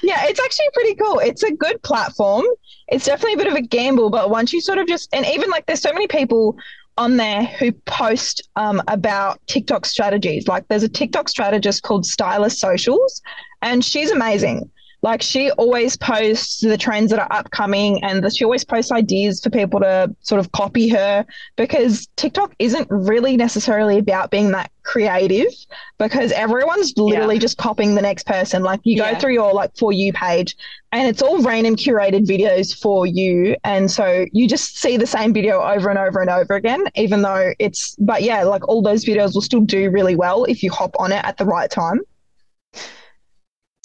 yeah, 0.02 0.26
it's 0.26 0.40
actually 0.40 0.68
pretty 0.74 0.94
cool. 0.96 1.18
It's 1.20 1.42
a 1.42 1.52
good 1.52 1.82
platform. 1.82 2.44
It's 2.88 3.06
definitely 3.06 3.34
a 3.34 3.38
bit 3.38 3.46
of 3.48 3.54
a 3.54 3.62
gamble, 3.62 4.10
but 4.10 4.30
once 4.30 4.52
you 4.52 4.60
sort 4.60 4.78
of 4.78 4.86
just 4.86 5.08
and 5.12 5.26
even 5.26 5.50
like 5.50 5.66
there's 5.66 5.80
so 5.80 5.92
many 5.92 6.06
people 6.06 6.56
on 6.98 7.16
there 7.16 7.44
who 7.44 7.72
post 7.72 8.48
um, 8.56 8.82
about 8.88 9.40
TikTok 9.46 9.84
strategies. 9.86 10.48
Like 10.48 10.66
there's 10.68 10.82
a 10.82 10.88
TikTok 10.88 11.28
strategist 11.28 11.82
called 11.82 12.06
Stylist 12.06 12.58
Socials, 12.58 13.22
and 13.62 13.84
she's 13.84 14.10
amazing. 14.10 14.70
Like 15.02 15.22
she 15.22 15.50
always 15.52 15.96
posts 15.96 16.60
the 16.60 16.76
trends 16.76 17.10
that 17.10 17.20
are 17.20 17.32
upcoming 17.32 18.02
and 18.02 18.34
she 18.34 18.44
always 18.44 18.64
posts 18.64 18.90
ideas 18.90 19.40
for 19.42 19.50
people 19.50 19.80
to 19.80 20.14
sort 20.20 20.40
of 20.40 20.50
copy 20.52 20.88
her 20.88 21.24
because 21.56 22.08
TikTok 22.16 22.54
isn't 22.58 22.88
really 22.90 23.36
necessarily 23.36 23.98
about 23.98 24.30
being 24.30 24.50
that 24.52 24.70
creative 24.82 25.52
because 25.98 26.32
everyone's 26.32 26.96
literally 26.96 27.34
yeah. 27.34 27.40
just 27.40 27.58
copying 27.58 27.94
the 27.94 28.02
next 28.02 28.26
person. 28.26 28.62
Like 28.62 28.80
you 28.84 28.96
go 28.96 29.04
yeah. 29.04 29.18
through 29.18 29.34
your 29.34 29.52
like 29.52 29.76
for 29.76 29.92
you 29.92 30.12
page 30.12 30.56
and 30.92 31.08
it's 31.08 31.22
all 31.22 31.42
random 31.42 31.76
curated 31.76 32.26
videos 32.26 32.76
for 32.76 33.06
you. 33.06 33.56
And 33.64 33.90
so 33.90 34.26
you 34.32 34.48
just 34.48 34.78
see 34.78 34.96
the 34.96 35.06
same 35.06 35.32
video 35.32 35.60
over 35.60 35.90
and 35.90 35.98
over 35.98 36.20
and 36.20 36.30
over 36.30 36.54
again, 36.54 36.84
even 36.94 37.22
though 37.22 37.52
it's 37.58 37.96
but 37.96 38.22
yeah, 38.22 38.44
like 38.44 38.66
all 38.66 38.82
those 38.82 39.04
videos 39.04 39.34
will 39.34 39.42
still 39.42 39.60
do 39.60 39.90
really 39.90 40.16
well 40.16 40.44
if 40.44 40.62
you 40.62 40.70
hop 40.70 40.96
on 40.98 41.12
it 41.12 41.24
at 41.24 41.36
the 41.36 41.44
right 41.44 41.70
time. 41.70 42.00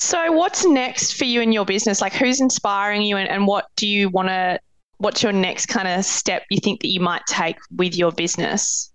So, 0.02 0.32
what's 0.32 0.66
next 0.66 1.14
for 1.14 1.26
you 1.26 1.42
in 1.42 1.52
your 1.52 1.64
business? 1.64 2.02
Like, 2.02 2.14
who's 2.14 2.42
inspiring 2.42 3.04
you, 3.04 3.18
and, 3.18 3.30
and 3.30 3.46
what 3.46 3.68
do 3.76 3.88
you 3.88 4.10
want 4.10 4.30
to? 4.30 4.60
What's 4.98 5.22
your 5.22 5.32
next 5.32 5.68
kind 5.68 5.88
of 5.88 6.04
step 6.04 6.42
you 6.50 6.60
think 6.60 6.82
that 6.82 6.88
you 6.88 7.00
might 7.00 7.22
take 7.28 7.58
with 7.78 7.96
your 7.96 8.12
business? 8.12 8.92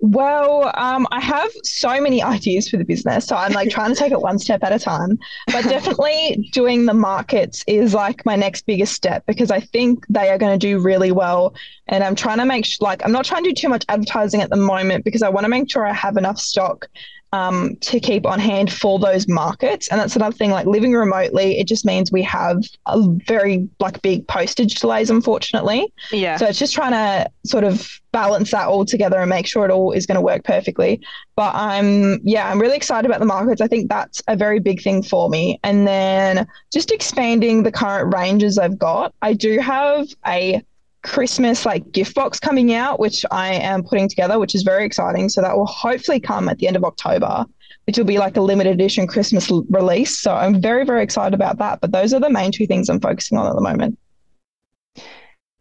Well, 0.00 0.72
um, 0.78 1.06
I 1.10 1.20
have 1.20 1.50
so 1.62 2.00
many 2.00 2.22
ideas 2.36 2.70
for 2.70 2.78
the 2.78 2.86
business. 2.86 3.26
So 3.26 3.36
I'm 3.36 3.52
like 3.52 3.68
trying 3.68 3.90
to 3.90 3.94
take 3.94 4.12
it 4.12 4.22
one 4.22 4.38
step 4.38 4.64
at 4.64 4.72
a 4.72 4.78
time. 4.78 5.18
But 5.48 5.64
definitely 5.68 6.48
doing 6.54 6.86
the 6.86 6.94
markets 6.94 7.62
is 7.66 7.92
like 7.92 8.24
my 8.24 8.36
next 8.36 8.64
biggest 8.64 8.94
step 8.94 9.24
because 9.26 9.50
I 9.50 9.60
think 9.60 10.06
they 10.08 10.30
are 10.30 10.38
going 10.38 10.58
to 10.58 10.66
do 10.66 10.80
really 10.80 11.12
well. 11.12 11.54
And 11.86 12.02
I'm 12.02 12.14
trying 12.14 12.38
to 12.38 12.46
make 12.46 12.64
sh- 12.64 12.80
like, 12.80 13.04
I'm 13.04 13.12
not 13.12 13.26
trying 13.26 13.44
to 13.44 13.50
do 13.50 13.54
too 13.54 13.68
much 13.68 13.84
advertising 13.90 14.40
at 14.40 14.48
the 14.48 14.56
moment 14.56 15.04
because 15.04 15.22
I 15.22 15.28
want 15.28 15.44
to 15.44 15.50
make 15.50 15.70
sure 15.70 15.86
I 15.86 15.92
have 15.92 16.16
enough 16.16 16.38
stock 16.38 16.88
um, 17.32 17.76
to 17.76 18.00
keep 18.00 18.26
on 18.26 18.40
hand 18.40 18.72
for 18.72 18.98
those 18.98 19.28
markets. 19.28 19.88
And 19.88 20.00
that's 20.00 20.16
another 20.16 20.36
thing, 20.36 20.50
like 20.50 20.66
living 20.66 20.92
remotely, 20.92 21.58
it 21.58 21.68
just 21.68 21.84
means 21.84 22.10
we 22.10 22.22
have 22.22 22.62
a 22.86 23.00
very 23.26 23.68
like 23.78 24.02
big 24.02 24.26
postage 24.26 24.74
delays, 24.76 25.10
unfortunately. 25.10 25.92
Yeah. 26.10 26.36
So 26.36 26.46
it's 26.46 26.58
just 26.58 26.74
trying 26.74 26.92
to 26.92 27.30
sort 27.46 27.64
of 27.64 27.88
balance 28.12 28.50
that 28.50 28.66
all 28.66 28.84
together 28.84 29.18
and 29.18 29.30
make 29.30 29.46
sure 29.46 29.64
it 29.64 29.70
all 29.70 29.92
is 29.92 30.06
going 30.06 30.16
to 30.16 30.20
work 30.20 30.42
perfectly. 30.42 31.00
But 31.36 31.54
I'm, 31.54 32.20
yeah, 32.24 32.50
I'm 32.50 32.60
really 32.60 32.76
excited 32.76 33.08
about 33.08 33.20
the 33.20 33.26
markets. 33.26 33.60
I 33.60 33.68
think 33.68 33.88
that's 33.88 34.20
a 34.26 34.36
very 34.36 34.58
big 34.58 34.82
thing 34.82 35.02
for 35.02 35.28
me. 35.28 35.60
And 35.62 35.86
then 35.86 36.46
just 36.72 36.90
expanding 36.90 37.62
the 37.62 37.72
current 37.72 38.12
ranges 38.12 38.58
I've 38.58 38.78
got. 38.78 39.14
I 39.22 39.34
do 39.34 39.60
have 39.60 40.08
a 40.26 40.64
Christmas 41.02 41.64
like 41.64 41.90
gift 41.92 42.14
box 42.14 42.38
coming 42.38 42.74
out, 42.74 43.00
which 43.00 43.24
I 43.30 43.54
am 43.54 43.82
putting 43.82 44.08
together, 44.08 44.38
which 44.38 44.54
is 44.54 44.62
very 44.62 44.84
exciting. 44.84 45.28
So 45.28 45.40
that 45.40 45.56
will 45.56 45.66
hopefully 45.66 46.20
come 46.20 46.48
at 46.48 46.58
the 46.58 46.66
end 46.66 46.76
of 46.76 46.84
October, 46.84 47.46
which 47.86 47.96
will 47.96 48.04
be 48.04 48.18
like 48.18 48.36
a 48.36 48.40
limited 48.40 48.74
edition 48.74 49.06
Christmas 49.06 49.50
l- 49.50 49.64
release. 49.70 50.18
So 50.18 50.34
I'm 50.34 50.60
very, 50.60 50.84
very 50.84 51.02
excited 51.02 51.34
about 51.34 51.58
that. 51.58 51.80
But 51.80 51.92
those 51.92 52.12
are 52.12 52.20
the 52.20 52.30
main 52.30 52.52
two 52.52 52.66
things 52.66 52.88
I'm 52.88 53.00
focusing 53.00 53.38
on 53.38 53.46
at 53.46 53.54
the 53.54 53.62
moment. 53.62 53.98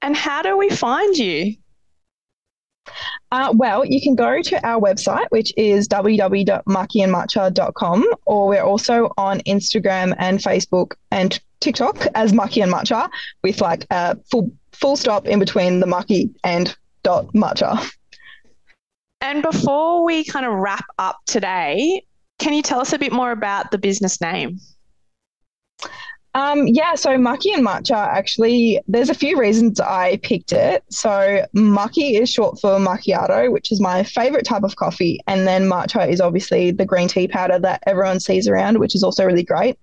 And 0.02 0.16
how 0.16 0.42
do 0.42 0.58
we 0.58 0.70
find 0.70 1.18
you? 1.18 1.56
Uh, 3.32 3.54
well, 3.56 3.86
you 3.86 4.02
can 4.02 4.16
go 4.16 4.42
to 4.42 4.68
our 4.68 4.82
website, 4.82 5.28
which 5.30 5.54
is 5.56 5.88
www.makiandmatcha.com, 5.88 8.14
or 8.26 8.48
we're 8.48 8.64
also 8.64 9.14
on 9.18 9.40
Instagram 9.42 10.16
and 10.18 10.40
Facebook 10.40 10.94
and 11.12 11.40
TikTok 11.60 12.08
as 12.16 12.34
Maki 12.34 12.64
and 12.64 12.74
Matcha 12.74 13.08
with 13.44 13.62
like 13.62 13.86
a 13.92 14.18
full 14.32 14.52
full 14.80 14.96
stop 14.96 15.28
in 15.28 15.40
between 15.40 15.80
the 15.80 15.86
Maki 15.86 16.34
and 16.44 16.76
dot 17.04 17.28
matcha. 17.34 17.90
And 19.22 19.42
before 19.42 20.04
we 20.06 20.24
kind 20.24 20.46
of 20.46 20.54
wrap 20.54 20.86
up 20.98 21.20
today, 21.26 22.04
can 22.40 22.54
you 22.54 22.62
tell 22.62 22.80
us 22.80 22.94
a 22.94 23.00
bit 23.00 23.12
more 23.12 23.32
about 23.32 23.72
the 23.72 23.78
business 23.78 24.22
name? 24.22 24.60
Um, 26.36 26.68
yeah, 26.68 26.94
so 26.96 27.10
Maki 27.18 27.54
and 27.54 27.66
Matcha 27.66 27.96
actually, 27.96 28.80
there's 28.88 29.10
a 29.10 29.16
few 29.16 29.38
reasons 29.38 29.80
I 29.80 30.18
picked 30.18 30.52
it. 30.52 30.84
So 30.90 31.44
Maki 31.56 32.20
is 32.22 32.30
short 32.30 32.62
for 32.62 32.78
macchiato, 32.78 33.52
which 33.52 33.72
is 33.72 33.82
my 33.82 34.04
favorite 34.04 34.46
type 34.46 34.64
of 34.64 34.76
coffee, 34.76 35.20
and 35.28 35.48
then 35.48 35.68
matcha 35.68 36.08
is 36.08 36.22
obviously 36.22 36.72
the 36.72 36.86
green 36.86 37.08
tea 37.08 37.28
powder 37.28 37.58
that 37.60 37.84
everyone 37.88 38.20
sees 38.20 38.48
around, 38.48 38.78
which 38.78 38.96
is 38.96 39.04
also 39.04 39.26
really 39.26 39.44
great. 39.44 39.78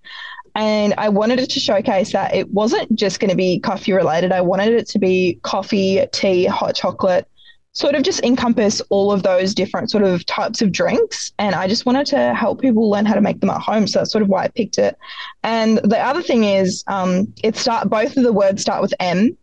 And 0.57 0.95
I 0.97 1.09
wanted 1.09 1.39
it 1.39 1.51
to 1.51 1.59
showcase 1.59 2.13
that 2.13 2.33
it 2.33 2.49
wasn't 2.49 2.93
just 2.95 3.19
going 3.19 3.29
to 3.29 3.35
be 3.35 3.59
coffee 3.59 3.93
related. 3.93 4.31
I 4.31 4.41
wanted 4.41 4.73
it 4.73 4.87
to 4.87 4.99
be 4.99 5.39
coffee, 5.43 6.03
tea, 6.11 6.45
hot 6.45 6.73
chocolate, 6.73 7.27
sort 7.73 7.93
of 7.93 8.01
just 8.01 8.23
encompass 8.23 8.81
all 8.89 9.11
of 9.11 9.21
those 9.21 9.53
different 9.53 9.91
sort 9.91 10.03
of 10.03 10.25
types 10.25 10.63
of 10.63 10.71
drinks. 10.71 11.31
And 11.37 11.53
I 11.53 11.67
just 11.67 11.85
wanted 11.85 12.07
to 12.07 12.33
help 12.33 12.59
people 12.59 12.89
learn 12.89 13.05
how 13.05 13.13
to 13.13 13.21
make 13.21 13.39
them 13.39 13.51
at 13.51 13.61
home. 13.61 13.85
So 13.85 13.99
that's 13.99 14.11
sort 14.11 14.23
of 14.23 14.29
why 14.29 14.45
I 14.45 14.47
picked 14.47 14.79
it. 14.79 14.97
And 15.43 15.77
the 15.83 15.99
other 15.99 16.23
thing 16.23 16.43
is, 16.43 16.83
um, 16.87 17.31
it 17.43 17.55
start 17.55 17.87
both 17.87 18.17
of 18.17 18.23
the 18.23 18.33
words 18.33 18.63
start 18.63 18.81
with 18.81 18.95
M. 18.99 19.37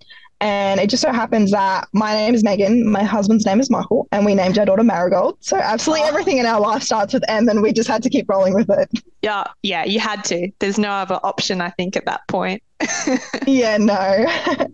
And 0.45 0.79
it 0.79 0.91
just 0.91 1.01
so 1.01 1.11
happens 1.11 1.53
that 1.53 1.89
my 1.95 2.13
name 2.13 2.35
is 2.35 2.45
Megan, 2.45 2.87
my 2.87 3.03
husband's 3.03 3.47
name 3.47 3.61
is 3.61 3.71
Michael, 3.71 4.07
and 4.13 4.27
we 4.27 4.35
named 4.35 4.59
our 4.59 4.67
daughter 4.67 4.85
Marigold. 4.85 5.39
So 5.41 5.57
absolutely 5.57 6.05
oh. 6.05 6.09
everything 6.09 6.37
in 6.37 6.45
our 6.45 6.61
life 6.61 6.83
starts 6.83 7.15
with 7.15 7.25
M, 7.29 7.49
and 7.49 7.63
we 7.63 7.73
just 7.73 7.89
had 7.89 8.03
to 8.03 8.11
keep 8.11 8.29
rolling 8.29 8.53
with 8.53 8.69
it. 8.69 8.91
Yeah, 9.23 9.45
yeah, 9.63 9.87
you 9.87 10.01
had 10.01 10.23
to. 10.25 10.51
There's 10.59 10.79
no 10.79 10.91
other 10.91 11.19
option, 11.23 11.63
I 11.63 11.71
think, 11.71 11.97
at 11.97 12.05
that 12.05 12.29
point. 12.29 12.63
yeah, 13.47 13.79
no. 13.79 14.27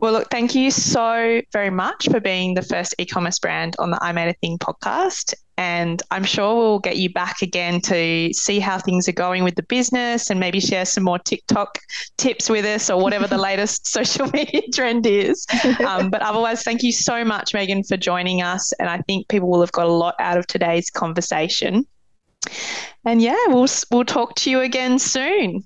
Well, 0.00 0.14
look, 0.14 0.30
thank 0.32 0.56
you 0.56 0.72
so 0.72 1.42
very 1.52 1.70
much 1.70 2.08
for 2.10 2.18
being 2.18 2.54
the 2.54 2.62
first 2.62 2.92
e 2.98 3.06
commerce 3.06 3.38
brand 3.38 3.76
on 3.78 3.92
the 3.92 4.02
I 4.02 4.10
Made 4.10 4.30
a 4.30 4.32
Thing 4.32 4.58
podcast. 4.58 5.32
And 5.62 6.02
I'm 6.10 6.24
sure 6.24 6.56
we'll 6.56 6.80
get 6.80 6.96
you 6.96 7.12
back 7.12 7.40
again 7.40 7.80
to 7.82 8.34
see 8.34 8.58
how 8.58 8.80
things 8.80 9.08
are 9.08 9.12
going 9.12 9.44
with 9.44 9.54
the 9.54 9.62
business 9.62 10.28
and 10.28 10.40
maybe 10.40 10.58
share 10.58 10.84
some 10.84 11.04
more 11.04 11.20
TikTok 11.20 11.78
tips 12.18 12.50
with 12.50 12.64
us 12.64 12.90
or 12.90 13.00
whatever 13.00 13.28
the 13.28 13.38
latest 13.50 13.86
social 13.86 14.26
media 14.32 14.62
trend 14.74 15.06
is. 15.06 15.46
Um, 15.86 16.10
but 16.10 16.20
otherwise, 16.20 16.64
thank 16.64 16.82
you 16.82 16.90
so 16.90 17.24
much, 17.24 17.54
Megan, 17.54 17.84
for 17.84 17.96
joining 17.96 18.42
us. 18.42 18.72
And 18.80 18.88
I 18.88 19.02
think 19.02 19.28
people 19.28 19.48
will 19.48 19.60
have 19.60 19.70
got 19.70 19.86
a 19.86 19.92
lot 19.92 20.16
out 20.18 20.36
of 20.36 20.48
today's 20.48 20.90
conversation. 20.90 21.86
And 23.04 23.22
yeah, 23.22 23.38
we'll, 23.46 23.68
we'll 23.92 24.04
talk 24.04 24.34
to 24.38 24.50
you 24.50 24.62
again 24.62 24.98
soon. 24.98 25.62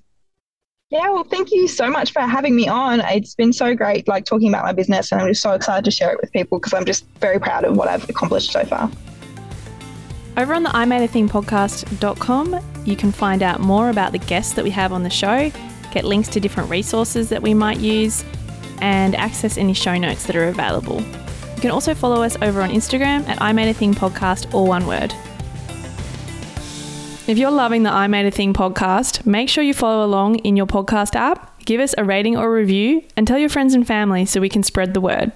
Yeah, 0.91 1.09
well, 1.09 1.23
thank 1.23 1.51
you 1.51 1.67
so 1.67 1.89
much 1.89 2.13
for 2.13 2.21
having 2.21 2.55
me 2.55 2.67
on. 2.67 2.99
It's 2.99 3.33
been 3.33 3.51
so 3.51 3.73
great, 3.73 4.07
like 4.07 4.25
talking 4.25 4.49
about 4.49 4.63
my 4.63 4.73
business, 4.73 5.11
and 5.11 5.19
I'm 5.19 5.27
just 5.27 5.41
so 5.41 5.53
excited 5.53 5.85
to 5.85 5.91
share 5.91 6.11
it 6.11 6.19
with 6.21 6.31
people 6.31 6.59
because 6.59 6.75
I'm 6.75 6.85
just 6.85 7.03
very 7.19 7.39
proud 7.39 7.65
of 7.65 7.75
what 7.75 7.87
I've 7.87 8.07
accomplished 8.07 8.51
so 8.51 8.63
far. 8.63 8.91
Over 10.37 10.53
on 10.53 10.61
the 10.61 10.69
I 10.71 10.85
podcast.com, 10.85 12.59
you 12.85 12.95
can 12.95 13.11
find 13.11 13.41
out 13.41 13.59
more 13.59 13.89
about 13.89 14.11
the 14.11 14.19
guests 14.19 14.53
that 14.53 14.63
we 14.63 14.69
have 14.69 14.93
on 14.93 15.01
the 15.01 15.09
show, 15.09 15.51
get 15.91 16.03
links 16.03 16.27
to 16.27 16.39
different 16.39 16.69
resources 16.69 17.29
that 17.29 17.41
we 17.41 17.55
might 17.55 17.79
use, 17.79 18.23
and 18.79 19.15
access 19.15 19.57
any 19.57 19.73
show 19.73 19.97
notes 19.97 20.27
that 20.27 20.35
are 20.35 20.49
available. 20.49 21.01
You 21.01 21.61
can 21.61 21.71
also 21.71 21.95
follow 21.95 22.21
us 22.21 22.37
over 22.43 22.61
on 22.61 22.69
Instagram 22.69 23.27
at 23.27 23.41
I 23.41 23.51
Made 23.51 23.67
a 23.69 23.73
Thing 23.73 23.95
podcast, 23.95 24.53
all 24.53 24.67
one 24.67 24.85
word. 24.85 25.11
If 27.25 27.39
you're 27.39 27.49
loving 27.49 27.81
the 27.81 27.91
I 27.91 28.05
Made 28.05 28.27
a 28.27 28.31
Thing 28.31 28.53
podcast, 28.53 29.25
make 29.25 29.49
sure 29.49 29.63
you 29.63 29.73
follow 29.73 30.05
along 30.05 30.35
in 30.39 30.55
your 30.55 30.67
podcast 30.67 31.15
app, 31.15 31.59
give 31.65 31.81
us 31.81 31.95
a 31.97 32.03
rating 32.03 32.37
or 32.37 32.53
review, 32.53 33.01
and 33.17 33.25
tell 33.25 33.39
your 33.39 33.49
friends 33.49 33.73
and 33.73 33.87
family 33.87 34.23
so 34.27 34.39
we 34.39 34.49
can 34.49 34.61
spread 34.61 34.93
the 34.93 35.01
word. 35.01 35.31